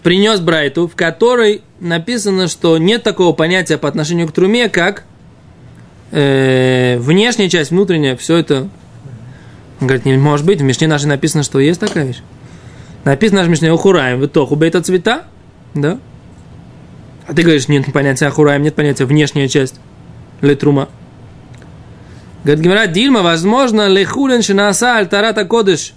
принес 0.02 0.40
Брайту, 0.40 0.88
в 0.88 0.96
которой 0.96 1.62
написано, 1.80 2.48
что 2.48 2.80
нет 2.80 3.04
такого 3.04 3.34
понятия 3.34 3.78
по 3.78 3.88
отношению 3.88 4.28
к 4.28 4.32
труме, 4.32 4.70
как 4.70 5.04
э, 6.12 6.98
внешняя 7.00 7.50
часть, 7.50 7.72
внутренняя, 7.72 8.16
все 8.16 8.38
это. 8.38 8.70
Он 9.80 9.88
говорит, 9.88 10.06
не 10.06 10.18
может 10.18 10.46
быть, 10.46 10.60
в 10.60 10.64
Мишне 10.64 10.88
нашей 10.88 11.06
написано, 11.06 11.44
что 11.44 11.60
есть 11.60 11.80
такая 11.80 12.06
вещь. 12.06 12.22
Написано 13.04 13.44
в 13.44 13.50
Мишне 13.50 13.72
Ухураем, 13.72 14.20
в 14.20 14.28
Тоху 14.28 14.56
бейта 14.56 14.82
цвета, 14.82 15.24
да? 15.74 16.00
А 17.28 17.34
ты 17.34 17.44
говоришь, 17.44 17.68
нет 17.68 17.92
понятия 17.94 18.26
Ахураем, 18.26 18.64
нет 18.64 18.76
понятия 18.76 19.06
внешняя 19.06 19.48
часть 19.48 19.76
летрума. 20.42 20.90
Говорит 22.44 22.64
Гимара, 22.64 22.88
Дильма, 22.88 23.22
возможно, 23.22 23.88
лехулин 23.88 24.42
шинаса 24.42 24.98
альтарата 24.98 25.46
кодыш 25.46 25.94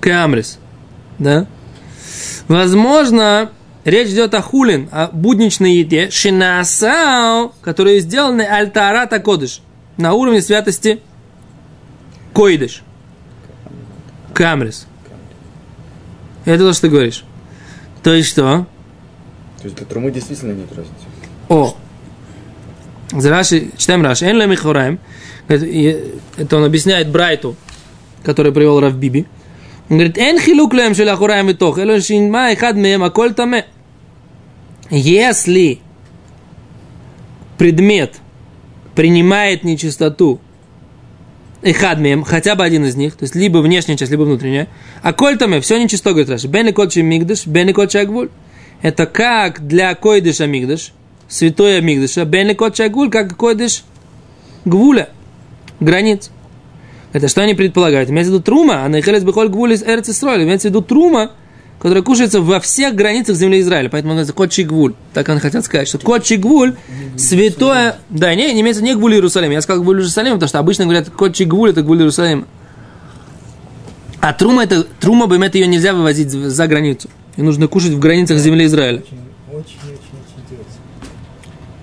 камрис. 0.00 0.58
Да? 1.18 1.46
Возможно, 2.48 3.50
речь 3.90 4.08
идет 4.08 4.34
о 4.34 4.42
хулин, 4.42 4.88
о 4.92 5.08
будничной 5.08 5.74
еде, 5.76 6.10
шинасау, 6.10 7.52
которые 7.60 8.00
сделаны 8.00 8.42
альтарата 8.42 9.20
кодыш, 9.20 9.60
на 9.96 10.14
уровне 10.14 10.40
святости 10.40 11.00
койдыш. 12.32 12.82
Камрис. 14.34 14.86
Это 16.44 16.58
то, 16.64 16.72
что 16.72 16.82
ты 16.82 16.88
говоришь. 16.88 17.24
То 18.02 18.14
есть 18.14 18.28
что? 18.28 18.66
То 19.58 19.64
есть 19.64 19.76
для 19.76 19.86
трумы 19.86 20.10
действительно 20.10 20.52
нет 20.52 20.68
разницы. 20.70 21.04
О, 21.48 21.76
за 23.12 23.30
Раши, 23.30 23.70
читаем 23.76 24.04
Раши, 24.04 24.26
Эн 24.26 24.36
лем 24.36 24.54
ихораем. 24.54 24.98
Это 25.48 25.64
и- 25.64 26.14
он 26.52 26.64
объясняет 26.64 27.10
Брайту, 27.10 27.56
который 28.22 28.52
привел 28.52 28.80
Рав 28.80 28.94
Биби. 28.94 29.26
Он 29.90 29.96
говорит, 29.96 30.18
Эн 30.18 30.38
хилук 30.38 30.74
лем 30.74 30.94
шел 30.94 31.08
ахураем 31.08 31.48
и 31.48 31.54
тох, 31.54 31.78
элон 31.78 32.00
шинма 32.02 32.52
ихад 32.52 32.76
меем 32.76 33.02
аколь 33.02 33.34
таме. 33.34 33.66
Если 34.90 35.80
предмет 37.58 38.16
принимает 38.94 39.64
нечистоту 39.64 40.40
Ихад 41.62 41.98
мем, 41.98 42.22
хотя 42.22 42.54
бы 42.54 42.64
один 42.64 42.84
из 42.84 42.94
них, 42.94 43.16
то 43.16 43.24
есть 43.24 43.34
либо 43.34 43.58
внешняя 43.58 43.96
часть, 43.96 44.12
либо 44.12 44.22
внутренняя. 44.22 44.68
А 45.02 45.12
коль 45.12 45.36
таме, 45.36 45.60
все 45.60 45.82
нечисто, 45.82 46.10
говорит 46.10 46.30
Раши. 46.30 46.46
Бен 46.46 46.68
и 46.68 46.72
кочи 46.72 47.00
мигдаш, 47.00 47.46
бен 47.46 47.68
и 47.68 47.72
кочи 47.72 47.96
агвуль. 47.96 48.28
Это 48.80 49.06
как 49.06 49.66
для 49.66 49.92
койдыша 49.96 50.46
мигдаш, 50.46 50.92
святой 51.28 51.80
мигдаша, 51.80 52.24
бен 52.24 52.50
и 52.50 52.54
кочи 52.54 52.82
агвуль, 52.82 53.10
как 53.10 53.36
койдыш 53.36 53.82
гвуля, 54.64 55.08
границ. 55.80 56.30
Это 57.12 57.26
что 57.26 57.42
они 57.42 57.54
предполагают? 57.54 58.08
Имеется 58.08 58.30
в 58.30 58.34
виду 58.34 58.44
трума, 58.44 58.84
а 58.84 58.88
наихалес 58.88 59.24
бихоль 59.24 59.48
гвуль 59.48 59.72
из 59.72 59.82
эрц 59.82 60.08
Исраиля. 60.10 60.44
Имеется 60.44 60.68
в 60.68 60.70
виду 60.70 60.82
трума, 60.82 61.32
которая 61.78 62.02
кушается 62.02 62.40
во 62.40 62.60
всех 62.60 62.94
границах 62.94 63.36
земли 63.36 63.60
Израиля. 63.60 63.88
Поэтому 63.88 64.14
называется 64.14 64.32
кочи 64.32 64.62
гвуль. 64.62 64.94
Так 65.14 65.28
они 65.28 65.40
хотят 65.40 65.64
сказать, 65.64 65.88
что 65.88 65.98
кочи 65.98 66.34
гвуль, 66.34 66.76
святое... 67.16 67.98
Да, 68.10 68.34
не, 68.34 68.52
не 68.52 68.60
имеется 68.62 68.82
не 68.82 68.94
гвуль 68.94 69.14
Иерусалима. 69.14 69.52
Я 69.52 69.60
сказал 69.60 69.82
гвуль 69.82 69.98
Иерусалима, 69.98 70.36
потому 70.36 70.48
что 70.48 70.58
обычно 70.58 70.84
говорят, 70.84 71.10
кочи 71.10 71.44
гвуль, 71.44 71.70
это 71.70 71.82
гвуль 71.82 71.98
Иерусалима. 71.98 72.46
А 74.20 74.32
трума, 74.32 74.64
это, 74.64 74.84
трума, 74.98 75.26
бемет, 75.28 75.54
ее 75.54 75.68
нельзя 75.68 75.94
вывозить 75.94 76.30
за 76.30 76.66
границу. 76.66 77.08
Ее 77.36 77.44
нужно 77.44 77.68
кушать 77.68 77.92
в 77.92 78.00
границах 78.00 78.38
земли 78.38 78.66
Израиля. 78.66 79.04
Очень, 79.48 79.64
очень 79.84 80.18
интересно. 80.36 80.74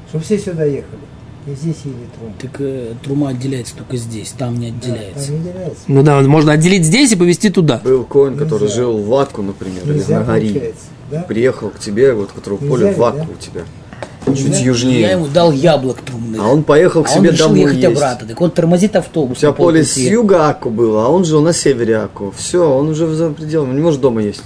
Чтобы 0.10 0.24
все 0.26 0.38
сюда 0.38 0.66
ехали. 0.66 1.05
И 1.48 1.54
здесь 1.54 1.76
ели 1.86 1.96
трум. 2.18 2.34
Так 2.42 2.52
э, 2.60 2.94
трума 3.04 3.30
отделяется 3.30 3.76
только 3.76 3.98
здесь, 3.98 4.34
там 4.38 4.58
не 4.60 4.68
отделяется. 4.70 5.28
Там 5.28 5.44
не 5.44 5.50
отделяется. 5.50 5.82
Ну 5.88 6.02
да, 6.04 6.22
можно 6.22 6.54
отделить 6.54 6.84
здесь 6.86 7.12
и 7.12 7.16
повезти 7.16 7.50
туда. 7.50 7.80
Был 7.84 8.04
коин, 8.04 8.36
который 8.38 8.64
Нельзя. 8.64 8.76
жил 8.76 8.98
в 8.98 9.10
Латку, 9.12 9.42
например, 9.44 9.84
или 9.86 9.94
Нельзя, 10.00 10.20
на 10.22 10.26
горе. 10.26 10.74
Да? 11.12 11.22
Приехал 11.22 11.70
к 11.70 11.80
тебе, 11.80 12.14
вот, 12.14 12.32
которого 12.32 12.60
Нельзя 12.62 12.72
поле 12.76 12.94
в 12.94 12.98
Латку 13.00 13.26
да? 13.28 13.34
у 13.34 13.36
тебя. 13.38 14.36
чуть 14.36 14.60
Я 14.60 14.66
южнее. 14.66 15.12
ему 15.12 15.28
дал 15.28 15.52
яблок 15.52 16.02
трумных. 16.02 16.42
А 16.42 16.48
он 16.48 16.64
поехал 16.64 17.04
к 17.04 17.08
А 17.10 17.12
он 17.12 17.18
себе 17.20 17.30
решил 17.32 17.48
домой 17.50 17.62
ехать 17.62 17.78
есть. 17.78 17.96
обратно. 17.96 18.28
Так 18.28 18.42
он 18.42 18.50
тормозит 18.52 18.96
автобус. 18.96 19.38
У 19.38 19.42
тебя 19.42 19.52
поле 19.52 19.84
с 19.84 19.98
юга 19.98 20.50
Аку 20.50 20.72
было, 20.72 21.06
а 21.06 21.10
он 21.10 21.26
жил 21.26 21.42
на 21.44 21.54
севере 21.54 21.98
Аку. 21.98 22.34
Все, 22.36 22.68
он 22.68 22.90
уже 22.90 23.08
за 23.14 23.30
пределами, 23.30 23.70
он 23.70 23.76
не 23.76 23.84
может 23.84 24.02
дома 24.02 24.24
есть. 24.24 24.42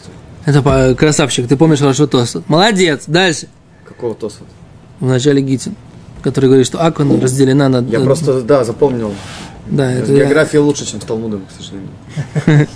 Это 0.46 0.62
по- 0.62 0.94
красавчик, 0.96 1.48
ты 1.48 1.56
помнишь 1.56 1.80
хорошо 1.80 2.08
тост. 2.08 2.38
Молодец, 2.50 3.04
дальше. 3.08 3.48
Какого 3.88 4.16
тоса? 4.16 4.40
В 5.00 5.06
начале 5.08 5.42
Гитин, 5.42 5.76
который 6.22 6.46
говорит, 6.46 6.66
что 6.66 6.84
Акон 6.84 7.20
разделена 7.22 7.70
на... 7.70 7.84
Я 7.88 8.00
просто, 8.02 8.42
да, 8.42 8.64
запомнил. 8.64 9.14
Да, 9.70 9.92
это, 9.92 10.12
География 10.12 10.60
лучше, 10.60 10.86
чем 10.86 11.00
с 11.00 11.04
Талмудом, 11.04 11.46
к 11.46 11.52
сожалению. 11.62 11.90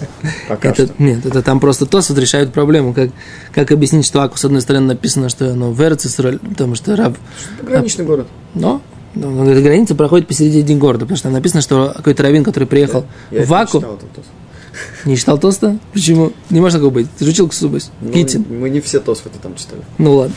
Пока 0.47 0.69
это- 0.69 0.85
что. 0.85 0.93
Нет, 0.99 1.25
это 1.25 1.41
там 1.41 1.59
просто 1.59 1.85
Тосот 1.85 2.17
решают 2.17 2.53
проблему. 2.53 2.93
Как, 2.93 3.09
как 3.51 3.71
объяснить, 3.71 4.05
что 4.05 4.21
Аку, 4.21 4.37
с 4.37 4.45
одной 4.45 4.61
стороны, 4.61 4.87
написано, 4.87 5.29
что 5.29 5.51
оно 5.51 5.71
в 5.71 5.81
Эрцисроль, 5.81 6.39
потому 6.39 6.75
что 6.75 6.95
раб... 6.95 7.17
Это 7.57 7.67
граничный 7.67 8.05
город. 8.05 8.27
Но, 8.53 8.81
но 9.15 9.49
эта 9.49 9.61
граница 9.61 9.95
проходит 9.95 10.27
посередине 10.27 10.79
города, 10.79 11.05
потому 11.05 11.17
что 11.17 11.23
там 11.23 11.33
написано, 11.33 11.61
что 11.61 11.93
какой-то 11.95 12.21
раввин, 12.21 12.43
который 12.43 12.67
приехал 12.67 13.05
Я 13.31 13.45
в 13.45 13.53
Аку, 13.53 13.79
читал 13.79 13.95
этот 13.95 14.11
тос. 14.11 14.25
не 15.05 15.17
читал 15.17 15.37
Тоста? 15.37 15.77
Почему? 15.93 16.33
Не 16.49 16.59
может 16.59 16.77
такого 16.77 16.91
быть. 16.91 17.07
Ты 17.17 17.25
же 17.25 17.31
учил 17.31 17.47
Ксубас. 17.49 17.91
Ну, 18.01 18.11
Гитин. 18.11 18.45
Мы 18.49 18.69
не 18.69 18.81
все 18.81 18.99
тосфеты 18.99 19.39
там 19.41 19.55
читали. 19.55 19.81
Ну 19.97 20.15
ладно. 20.15 20.35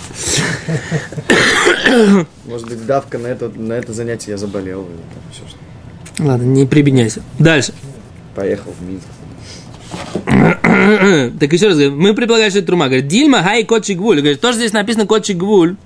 Может 2.45 2.69
быть, 2.69 2.87
давка 2.87 3.19
на 3.19 3.27
это, 3.29 3.49
на 3.49 3.73
это 3.75 3.93
занятие 3.93 4.33
я 4.33 4.37
заболел 4.37 4.83
или 4.83 4.97
там 4.97 5.23
еще 5.33 5.43
что 5.49 5.59
Ладно, 6.25 6.45
не 6.45 6.67
прибедняйся. 6.67 7.23
Дальше. 7.39 7.73
Поехал 8.35 8.73
в 8.79 8.83
Минск. 8.83 9.07
Так 11.39 11.53
еще 11.53 11.69
раз 11.69 11.77
говорю, 11.77 11.97
мы 11.97 12.15
предполагаем, 12.15 12.51
что 12.51 12.59
это 12.61 12.69
трума. 12.69 12.87
Говорит, 12.87 13.07
Дильма, 13.07 13.43
хай, 13.43 13.65
котчи 13.65 13.93
гвуль. 13.93 14.19
Говорит, 14.19 14.41
то, 14.41 14.49
что 14.49 14.59
здесь 14.59 14.73
написано 14.73 15.07
котчи 15.07 15.33
гвуль, 15.33 15.77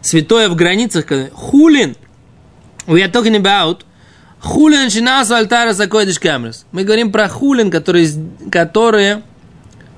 святое 0.00 0.48
в 0.48 0.56
границах, 0.56 1.06
хулин, 1.32 1.96
we 2.86 3.02
are 3.02 3.10
talking 3.10 3.36
about 3.36 3.84
хулин 4.40 4.90
шинасу 4.90 5.34
альтара 5.34 5.72
сакойдиш 5.74 6.18
камерас. 6.18 6.66
Мы 6.72 6.84
говорим 6.84 7.12
про 7.12 7.28
хулин, 7.28 7.70
которые, 7.70 8.08
которые 8.50 9.22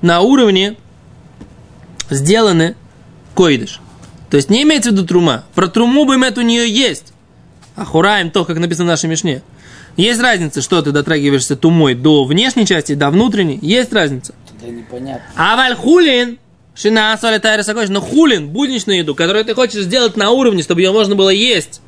на 0.01 0.21
уровне 0.21 0.75
сделаны 2.09 2.75
койдыш. 3.35 3.79
То 4.29 4.37
есть 4.37 4.49
не 4.49 4.63
имеется 4.63 4.89
в 4.89 4.93
виду 4.93 5.05
трума. 5.05 5.45
Про 5.55 5.67
труму 5.67 6.05
бы 6.05 6.15
у 6.15 6.41
нее 6.41 6.69
есть. 6.69 7.13
А 7.75 7.85
хураем 7.85 8.31
то, 8.31 8.45
как 8.45 8.57
написано 8.57 8.85
в 8.85 8.87
нашей 8.89 9.09
Мишне. 9.09 9.41
Есть 9.95 10.19
разница, 10.21 10.61
что 10.61 10.81
ты 10.81 10.91
дотрагиваешься 10.91 11.55
тумой 11.55 11.93
до 11.93 12.23
внешней 12.23 12.65
части, 12.65 12.93
до 12.93 13.09
внутренней. 13.09 13.59
Есть 13.61 13.93
разница. 13.93 14.33
Тогда 14.47 14.67
непонятно. 14.67 15.23
А 15.35 15.55
валь 15.55 15.75
хулин, 15.75 16.39
шина 16.75 17.15
тайра 17.17 17.61
сакош, 17.63 17.89
но 17.89 18.01
хулин, 18.01 18.49
будничную 18.49 18.99
еду, 18.99 19.13
которую 19.15 19.45
ты 19.45 19.53
хочешь 19.53 19.83
сделать 19.83 20.17
на 20.17 20.31
уровне, 20.31 20.63
чтобы 20.63 20.81
ее 20.81 20.91
можно 20.91 21.15
было 21.15 21.29
есть. 21.29 21.81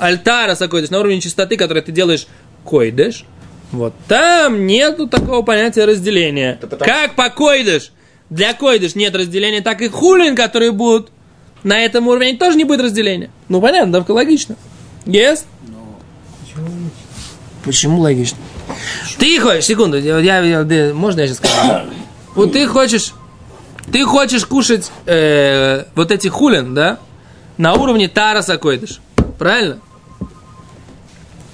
Альтара 0.00 0.54
сакойдеш, 0.54 0.90
на 0.90 0.98
уровне 0.98 1.20
чистоты, 1.20 1.56
который 1.56 1.82
ты 1.82 1.92
делаешь 1.92 2.26
койдеш. 2.64 3.24
Вот 3.72 3.94
там 4.08 4.66
нету 4.66 5.06
такого 5.06 5.42
понятия 5.42 5.84
разделения. 5.84 6.54
Это 6.54 6.66
потому- 6.66 6.90
Как 6.90 7.14
по 7.14 7.30
койдеш? 7.30 7.92
Для 8.30 8.54
койдеш 8.54 8.94
нет 8.94 9.14
разделения, 9.14 9.60
так 9.60 9.80
и 9.82 9.88
хулин, 9.88 10.34
которые 10.34 10.72
будут 10.72 11.10
на 11.62 11.78
этом 11.78 12.08
уровне, 12.08 12.36
тоже 12.36 12.56
не 12.56 12.64
будет 12.64 12.80
разделения. 12.80 13.30
Ну, 13.48 13.60
понятно, 13.60 14.00
да, 14.04 14.12
логично. 14.12 14.56
Есть? 15.06 15.46
Почему 16.42 16.66
логично? 16.66 16.90
Почему 17.64 18.00
логично? 18.00 18.38
Ты 19.18 19.38
хочешь, 19.40 19.64
секунду, 19.64 19.98
я, 19.98 20.18
я- 20.18 20.60
я- 20.62 20.94
можно 20.94 21.20
я 21.20 21.26
сейчас 21.26 21.36
скажу? 21.38 21.80
Вот 22.34 22.52
ты 22.52 22.64
хочешь, 22.68 23.12
ты 23.92 24.04
хочешь 24.04 24.46
кушать 24.46 24.90
э, 25.04 25.84
вот 25.96 26.12
эти 26.12 26.28
хулин, 26.28 26.74
да, 26.74 26.98
на 27.58 27.74
уровне 27.74 28.08
тараса 28.08 28.56
койдыш, 28.56 29.00
правильно? 29.38 29.80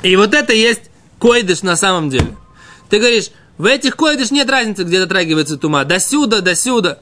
И 0.02 0.16
вот 0.16 0.34
это 0.34 0.52
есть 0.52 0.90
койдыш 1.18 1.62
на 1.62 1.76
самом 1.76 2.10
деле. 2.10 2.36
Ты 2.88 2.98
говоришь, 2.98 3.30
в 3.58 3.64
этих 3.64 3.96
койдыш 3.96 4.30
нет 4.30 4.48
разницы, 4.50 4.84
где 4.84 4.98
дотрагивается 4.98 5.56
тума, 5.56 5.84
до 5.84 5.98
сюда, 5.98 6.40
до 6.40 6.54
сюда. 6.54 6.98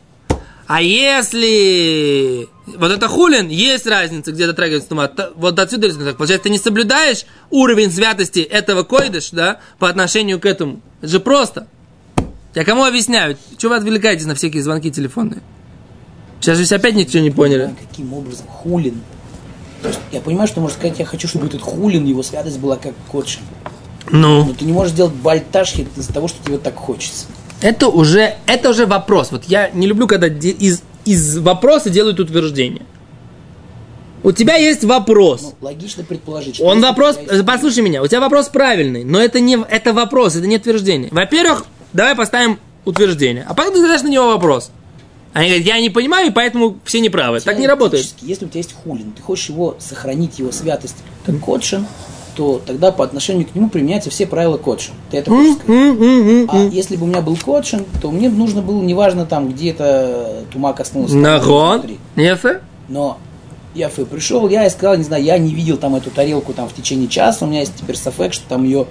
А 0.67 0.81
если 0.81 2.49
вот 2.67 2.91
это 2.91 3.09
хулин, 3.09 3.49
есть 3.49 3.87
разница, 3.87 4.33
где 4.33 4.47
дотрагивается 4.47 4.89
тума. 4.89 5.11
Вот 5.35 5.59
отсюда 5.59 5.89
Получается, 6.15 6.45
ты 6.45 6.51
не 6.51 6.59
соблюдаешь 6.59 7.27
уровень 7.51 7.91
святости 7.91 8.39
этого 8.39 8.83
койдыш, 8.83 9.31
да, 9.31 9.61
по 9.79 9.89
отношению 9.89 10.41
к 10.41 10.47
этому. 10.47 10.81
Это 11.01 11.11
же 11.11 11.21
просто. 11.21 11.67
Я 12.55 12.65
кому 12.65 12.85
объясняю? 12.85 13.37
Чего 13.59 13.73
вы 13.73 13.77
отвлекаетесь 13.79 14.27
на 14.27 14.35
всякие 14.35 14.63
звонки 14.63 14.91
телефонные? 14.91 15.43
Сейчас 16.41 16.59
же 16.59 16.75
опять 16.75 16.95
ничего 16.95 17.23
не 17.23 17.31
поняли. 17.31 17.75
Каким 17.89 18.15
образом? 18.15 18.47
Хулин. 18.47 19.01
То 19.85 19.89
есть 19.89 20.01
я 20.13 20.23
понимаю, 20.23 20.49
что 20.49 20.63
можно 20.63 20.79
сказать, 20.79 20.99
я 20.99 21.05
хочу, 21.05 21.29
чтобы 21.29 21.45
этот 21.47 21.61
хулин, 21.61 22.07
его 22.07 22.23
святость 22.23 22.59
была 22.59 22.77
как 22.77 22.95
котшин. 23.13 23.43
Ну, 24.11 24.47
Но 24.47 24.55
ты 24.55 24.65
не 24.65 24.73
можешь 24.73 24.95
сделать 24.95 25.13
бальташхи 25.13 25.87
из-за 25.95 26.11
того, 26.11 26.27
что 26.27 26.43
тебе 26.43 26.57
так 26.57 26.75
хочется. 26.75 27.27
это 27.61 27.89
уже, 27.89 28.37
это 28.47 28.71
уже 28.71 28.87
вопрос. 28.87 29.31
Вот 29.31 29.45
я 29.45 29.69
не 29.69 29.87
люблю, 29.87 30.07
когда 30.07 30.27
из, 30.27 30.81
из 31.05 31.37
вопроса 31.37 31.91
делают 31.91 32.19
утверждение. 32.19 32.87
У 34.23 34.33
тебя 34.33 34.57
есть 34.57 34.85
вопрос. 34.85 35.43
Ну, 35.43 35.55
логично 35.61 36.03
предположить, 36.03 36.55
что... 36.55 36.65
Он 36.65 36.81
вопрос, 36.81 37.19
есть- 37.19 37.45
послушай 37.45 37.83
меня, 37.83 38.03
у 38.03 38.07
тебя 38.07 38.21
вопрос 38.21 38.49
правильный, 38.49 39.05
но 39.05 39.21
это 39.21 39.39
не 39.39 39.59
это 39.69 39.93
вопрос, 39.93 40.35
это 40.35 40.47
не 40.47 40.57
утверждение. 40.57 41.11
Во-первых, 41.13 41.67
давай 41.93 42.15
поставим 42.15 42.59
утверждение, 42.87 43.45
а 43.47 43.53
потом 43.53 43.75
ты 43.75 43.83
задашь 43.83 44.01
на 44.01 44.09
него 44.09 44.29
вопрос. 44.29 44.71
Они 45.35 45.49
говорят, 45.49 45.67
я 45.67 45.81
не 45.81 45.91
понимаю, 45.91 46.29
и 46.29 46.31
поэтому 46.31 46.79
все 46.85 47.01
неправы. 47.01 47.41
Так 47.41 47.59
не 47.59 47.67
работает. 47.67 48.07
Если 48.23 48.47
у 48.47 48.49
тебя 48.49 48.59
есть 48.59 48.73
хулин, 48.73 49.13
ты 49.13 49.21
хочешь 49.21 49.49
его 49.49 49.77
сохранить, 49.81 50.39
его 50.39 50.53
святость 50.53 50.97
как 51.27 51.41
котшин, 51.41 51.87
то 52.37 52.63
тогда 52.65 52.93
по 52.93 53.05
отношению 53.05 53.47
к 53.47 53.55
нему 53.55 53.69
применяются 53.69 54.11
все 54.11 54.27
правила 54.27 54.59
котшин. 54.59 54.95
Ты 55.11 55.19
это 55.19 55.33
хочешь 55.33 55.57
сказать? 55.57 55.69
М-м-м-м. 55.71 56.49
А 56.53 56.59
если 56.73 56.95
бы 56.95 57.05
у 57.05 57.09
меня 57.09 57.21
был 57.21 57.37
котшин, 57.37 57.85
то 58.01 58.13
мне 58.13 58.31
нужно 58.31 58.63
было, 58.63 58.81
неважно 58.81 59.27
там, 59.27 59.49
где 59.51 59.71
это 59.71 60.45
тума 60.53 60.73
Нахон, 60.95 61.81
внутри. 61.81 61.99
нефе. 62.15 62.61
Но 62.89 63.19
я 63.75 63.89
пришел, 63.89 64.49
я 64.49 64.67
и 64.67 64.71
сказал, 64.71 64.97
не 64.97 65.03
знаю, 65.03 65.25
я 65.25 65.37
не 65.37 65.53
видел 65.53 65.79
там 65.79 65.97
эту 65.97 66.11
тарелку 66.11 66.53
там 66.53 66.69
в 66.69 66.75
течение 66.75 67.09
часа, 67.09 67.45
у 67.45 67.49
меня 67.49 67.61
есть 67.61 67.75
теперь 67.75 67.97
сафек, 67.97 68.33
что 68.33 68.49
там 68.49 68.63
ее 68.63 68.87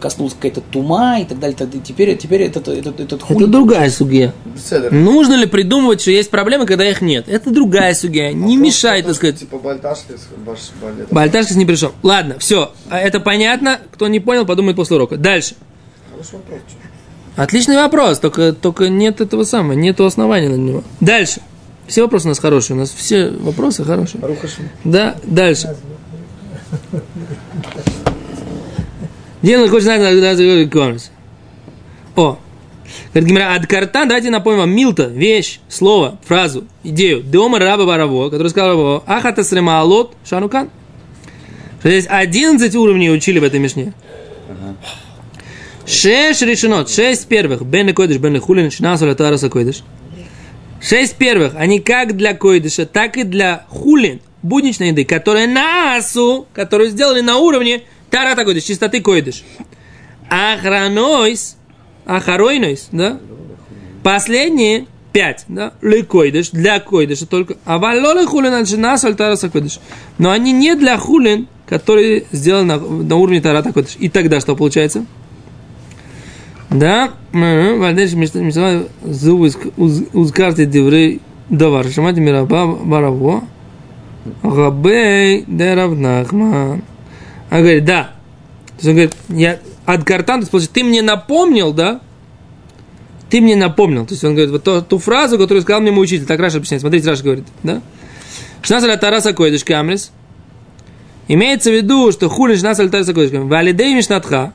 коснулась 0.00 0.34
какая-то 0.34 0.60
тума 0.60 1.20
и 1.20 1.24
так 1.24 1.38
далее. 1.38 1.56
далее. 1.56 1.80
Теперь, 1.84 2.16
теперь 2.16 2.42
этот, 2.42 2.68
этот, 2.68 3.00
этот 3.00 3.22
Это 3.22 3.32
хулин- 3.32 3.46
другая. 3.50 3.88
Беседер. 3.90 4.92
Нужно 4.92 5.34
ли 5.34 5.46
придумывать, 5.46 6.00
что 6.00 6.10
есть 6.10 6.30
проблемы, 6.30 6.66
когда 6.66 6.88
их 6.88 7.00
нет? 7.00 7.28
Это 7.28 7.50
другая 7.50 7.94
сугия. 7.94 8.32
Не 8.32 8.56
мешает, 8.56 9.06
так 9.06 9.14
сказать. 9.14 9.38
Типа 9.38 9.58
бальташки, 9.58 10.14
баш, 10.46 10.58
балет. 10.82 11.08
Бальташкас 11.10 11.56
не 11.56 11.66
пришел. 11.66 11.92
Ладно, 12.02 12.36
все. 12.38 12.72
Это 12.90 13.20
понятно. 13.20 13.80
Кто 13.92 14.08
не 14.08 14.20
понял, 14.20 14.46
подумает 14.46 14.76
после 14.76 14.96
урока. 14.96 15.16
Дальше. 15.16 15.54
Хороший 16.10 16.34
вопрос. 16.34 16.60
чё. 16.68 17.42
Отличный 17.42 17.76
вопрос, 17.76 18.20
только, 18.20 18.52
только 18.52 18.88
нет 18.88 19.20
этого 19.20 19.42
самого, 19.42 19.72
нету 19.72 20.04
основания 20.04 20.48
на 20.48 20.54
него. 20.54 20.84
Дальше. 21.00 21.40
Все 21.88 22.02
вопросы 22.02 22.26
у 22.26 22.28
нас 22.28 22.38
хорошие, 22.38 22.76
у 22.76 22.78
нас 22.78 22.90
все 22.96 23.28
вопросы 23.30 23.82
хорошие. 23.84 24.20
Рухашим. 24.24 24.68
Да, 24.84 25.16
дальше. 25.24 25.76
Дина 29.44 29.68
хочет 29.68 29.84
знать. 29.84 30.00
О, 32.16 32.38
говорит 33.12 33.28
Гимара, 33.28 33.54
Адкартан, 33.54 34.08
давайте 34.08 34.30
напомним 34.30 34.60
вам, 34.60 34.70
Милта, 34.70 35.04
вещь, 35.04 35.60
слово, 35.68 36.18
фразу, 36.26 36.64
идею. 36.82 37.22
Деома 37.22 37.58
раба 37.58 37.84
бараво, 37.84 38.30
который 38.30 38.48
сказал 38.48 38.70
раба 38.70 39.02
Ахата 39.06 39.44
срема 39.44 39.84
шанукан. 40.24 40.70
Что 41.80 41.90
здесь 41.90 42.06
11 42.08 42.74
уровней 42.74 43.10
учили 43.10 43.38
в 43.38 43.44
этой 43.44 43.60
мишне. 43.60 43.92
Шесть 45.86 46.40
решенот, 46.40 46.88
шесть 46.88 47.28
первых, 47.28 47.66
бен 47.66 47.94
койдыш, 47.94 48.16
бен 48.16 48.40
хулин, 48.40 48.70
шинасу 48.70 49.06
латараса 49.06 49.50
койдыш. 49.50 49.82
Шесть 50.80 51.16
первых, 51.16 51.52
они 51.56 51.80
как 51.80 52.16
для 52.16 52.32
койдыша, 52.32 52.86
так 52.86 53.18
и 53.18 53.24
для 53.24 53.66
хулин, 53.68 54.22
будничной 54.42 54.88
еды, 54.88 55.04
которые 55.04 55.46
на 55.46 55.96
асу, 55.96 56.46
которую 56.54 56.88
сделали 56.88 57.20
на 57.20 57.36
уровне 57.36 57.82
тарата 58.14 58.44
койдыш, 58.44 58.64
чистоты 58.64 59.00
койдыш. 59.00 59.42
Ахранойс, 60.30 61.56
ахаройнойс, 62.06 62.88
да? 62.92 63.18
Последние 64.04 64.86
пять, 65.12 65.44
да? 65.48 65.72
Лекойдыш, 65.82 66.50
для 66.50 66.78
койдыша 66.78 67.26
только. 67.26 67.56
А 67.64 67.78
валолы 67.78 68.26
хулин 68.26 68.54
аншинас 68.54 69.04
альтараса 69.04 69.50
койдыш. 69.50 69.80
Но 70.18 70.30
они 70.30 70.52
не 70.52 70.76
для 70.76 70.96
хулин, 70.96 71.48
которые 71.66 72.26
сделаны 72.30 72.76
на, 72.76 72.78
на 72.78 73.16
уровне 73.16 73.40
тарата 73.40 73.72
койдыш. 73.72 73.96
И 73.98 74.08
тогда 74.08 74.38
что 74.38 74.54
получается? 74.54 75.06
Да, 76.70 77.10
Вальдеш 77.32 78.10
зубы 79.02 79.50
узкарте 80.12 80.66
деврей 80.66 81.20
давар. 81.50 81.88
Шамати 81.88 82.20
мираба 82.20 82.66
бараво. 82.66 83.42
Габей 84.42 85.44
деравнахман. 85.48 86.82
А 87.50 87.58
говорит, 87.58 87.84
да. 87.84 88.12
То 88.66 88.74
есть 88.74 88.88
он 88.88 88.92
говорит, 88.94 89.16
я 89.28 89.58
от 89.86 90.04
картан, 90.04 90.44
то 90.44 90.56
есть, 90.56 90.72
ты 90.72 90.82
мне 90.82 91.02
напомнил, 91.02 91.72
да? 91.72 92.00
Ты 93.30 93.40
мне 93.40 93.56
напомнил. 93.56 94.06
То 94.06 94.14
есть 94.14 94.24
он 94.24 94.34
говорит, 94.34 94.50
вот 94.50 94.64
ту, 94.64 94.82
ту 94.82 94.98
фразу, 94.98 95.38
которую 95.38 95.62
сказал 95.62 95.80
мне 95.80 95.90
мой 95.90 96.04
учитель. 96.04 96.26
Так 96.26 96.40
Раша 96.40 96.58
объясняет. 96.58 96.82
Смотрите, 96.82 97.08
Раша 97.08 97.22
говорит, 97.22 97.44
да? 97.62 97.82
Шнасаль 98.62 98.98
Тараса 98.98 99.32
Койдыш 99.32 99.64
Камрис. 99.64 100.10
Имеется 101.28 101.70
в 101.70 101.74
виду, 101.74 102.12
что 102.12 102.28
хулин 102.28 102.56
Шнасаль 102.56 102.90
Тараса 102.90 103.12
Койдыш 103.12 103.32
Камрис. 103.32 103.50
Валидей 103.50 103.94
Мишнатха. 103.94 104.52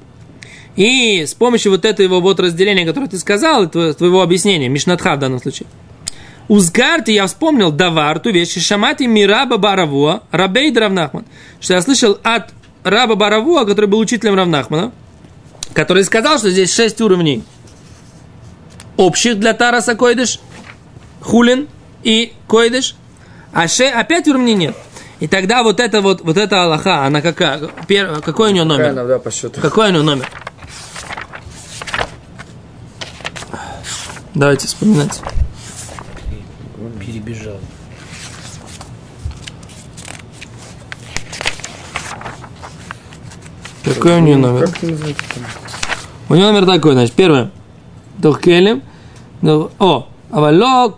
И 0.75 1.25
с 1.25 1.33
помощью 1.33 1.71
вот 1.71 1.83
этого 1.83 2.19
вот 2.19 2.39
разделения, 2.39 2.85
которое 2.85 3.07
ты 3.07 3.17
сказал, 3.17 3.67
твоего 3.69 4.21
объяснения, 4.21 4.69
Мишнатха 4.69 5.15
в 5.15 5.19
данном 5.19 5.39
случае, 5.39 5.67
Узгарти 6.47 7.11
я 7.11 7.27
вспомнил 7.27 7.71
давар, 7.71 8.19
ту 8.19 8.31
вещь, 8.31 8.57
шамати 8.59 9.05
мираба 9.05 9.57
баравуа, 9.57 10.23
рабейд 10.31 10.77
Равнахман, 10.77 11.25
что 11.59 11.73
я 11.75 11.81
слышал 11.81 12.17
от 12.23 12.53
раба 12.83 13.15
Баравуа, 13.15 13.65
который 13.65 13.85
был 13.85 13.99
учителем 13.99 14.35
Равнахмана, 14.35 14.91
который 15.73 16.03
сказал, 16.03 16.37
что 16.37 16.49
здесь 16.49 16.73
шесть 16.73 17.01
уровней 17.01 17.43
общих 18.97 19.39
для 19.39 19.53
Тараса 19.53 19.95
Койдыш, 19.95 20.39
Хулин 21.21 21.67
и 22.03 22.33
Койдыш, 22.47 22.95
а 23.53 23.67
ше, 23.67 23.85
опять 23.85 24.27
уровней 24.27 24.55
нет. 24.55 24.75
И 25.19 25.27
тогда 25.27 25.63
вот 25.63 25.79
это 25.79 26.01
вот, 26.01 26.21
вот 26.21 26.37
эта 26.37 26.63
Аллаха, 26.63 27.05
она 27.05 27.21
какая? 27.21 27.69
Пер, 27.87 28.21
какой 28.21 28.51
у 28.51 28.53
нее 28.53 28.63
номер? 28.63 28.93
Да, 28.93 29.19
по 29.19 29.31
счету. 29.31 29.59
Какой 29.59 29.89
у 29.89 29.91
нее 29.91 30.03
номер? 30.03 30.29
Давайте 34.33 34.67
вспоминать. 34.67 35.21
Какой 43.95 44.17
у 44.17 44.19
нее 44.19 44.37
номер? 44.37 44.67
Как 44.67 44.83
называется? 44.83 45.23
там? 45.33 45.43
У 46.29 46.35
нее 46.35 46.51
номер 46.51 46.65
такой, 46.65 46.93
значит, 46.93 47.13
первое. 47.13 47.51
Тухкелем. 48.21 48.83
Ну, 49.41 49.71
О, 49.79 50.07
авало. 50.31 50.89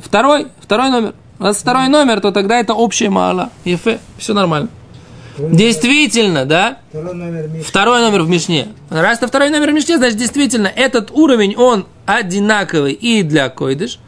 Второй, 0.00 0.48
второй 0.60 0.90
номер. 0.90 1.14
Раз 1.38 1.58
второй 1.58 1.88
номер, 1.88 2.20
то 2.20 2.30
тогда 2.30 2.58
это 2.58 2.74
общее 2.74 3.10
мало. 3.10 3.50
Ефе, 3.64 3.98
все 4.18 4.32
нормально. 4.32 4.68
Действительно, 5.38 6.44
да? 6.44 6.78
Второй 6.90 7.14
номер. 7.14 7.50
Второй 7.64 8.00
номер 8.00 8.22
в 8.22 8.28
Мишне. 8.28 8.68
Раз 8.90 9.18
это 9.18 9.28
второй 9.28 9.50
номер 9.50 9.70
в 9.70 9.74
Мишне, 9.74 9.96
значит, 9.96 10.18
действительно, 10.18 10.66
этот 10.68 11.10
уровень, 11.10 11.56
он 11.56 11.86
одинаковый 12.06 12.92
и 12.92 13.22
для 13.22 13.48
койдыш, 13.48 13.98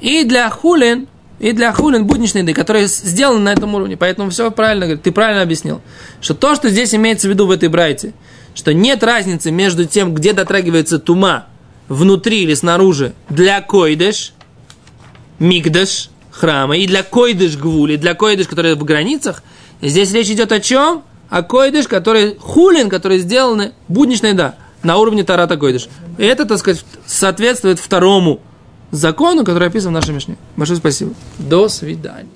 и 0.00 0.24
для 0.24 0.50
хулин, 0.50 1.08
и 1.38 1.52
для 1.52 1.72
хулин 1.72 2.06
будничной 2.06 2.42
еды, 2.42 2.54
которые 2.54 2.86
сделаны 2.86 3.40
на 3.40 3.52
этом 3.52 3.74
уровне. 3.74 3.96
Поэтому 3.96 4.30
все 4.30 4.50
правильно, 4.50 4.96
ты 4.96 5.12
правильно 5.12 5.42
объяснил. 5.42 5.80
Что 6.20 6.34
то, 6.34 6.54
что 6.54 6.70
здесь 6.70 6.94
имеется 6.94 7.26
в 7.28 7.30
виду 7.30 7.46
в 7.46 7.50
этой 7.50 7.68
брайте, 7.68 8.14
что 8.54 8.72
нет 8.72 9.02
разницы 9.02 9.50
между 9.50 9.84
тем, 9.84 10.14
где 10.14 10.32
дотрагивается 10.32 10.98
тума, 10.98 11.46
внутри 11.88 12.42
или 12.42 12.54
снаружи, 12.54 13.14
для 13.28 13.60
койдыш, 13.60 14.32
мигдаш, 15.38 16.10
храма, 16.30 16.76
и 16.76 16.86
для 16.86 17.02
койдыш 17.02 17.56
гвули, 17.56 17.96
для 17.96 18.14
койдыш, 18.14 18.46
которые 18.46 18.74
в 18.74 18.84
границах, 18.84 19.42
здесь 19.82 20.12
речь 20.12 20.30
идет 20.30 20.52
о 20.52 20.60
чем? 20.60 21.02
О 21.28 21.42
койдыш, 21.42 21.88
который 21.88 22.36
хулин, 22.38 22.88
которые 22.88 23.20
сделаны 23.20 23.72
будничной, 23.88 24.34
да, 24.34 24.54
на 24.82 24.98
уровне 24.98 25.24
тарата 25.24 25.56
койдыш. 25.56 25.88
И 26.16 26.24
это, 26.24 26.44
так 26.44 26.58
сказать, 26.58 26.84
соответствует 27.06 27.80
второму 27.80 28.40
закону, 28.94 29.44
который 29.44 29.68
описан 29.68 29.90
в 29.90 29.94
нашей 29.94 30.14
Мишне. 30.14 30.36
Большое 30.56 30.78
спасибо. 30.78 31.12
До 31.38 31.68
свидания. 31.68 32.28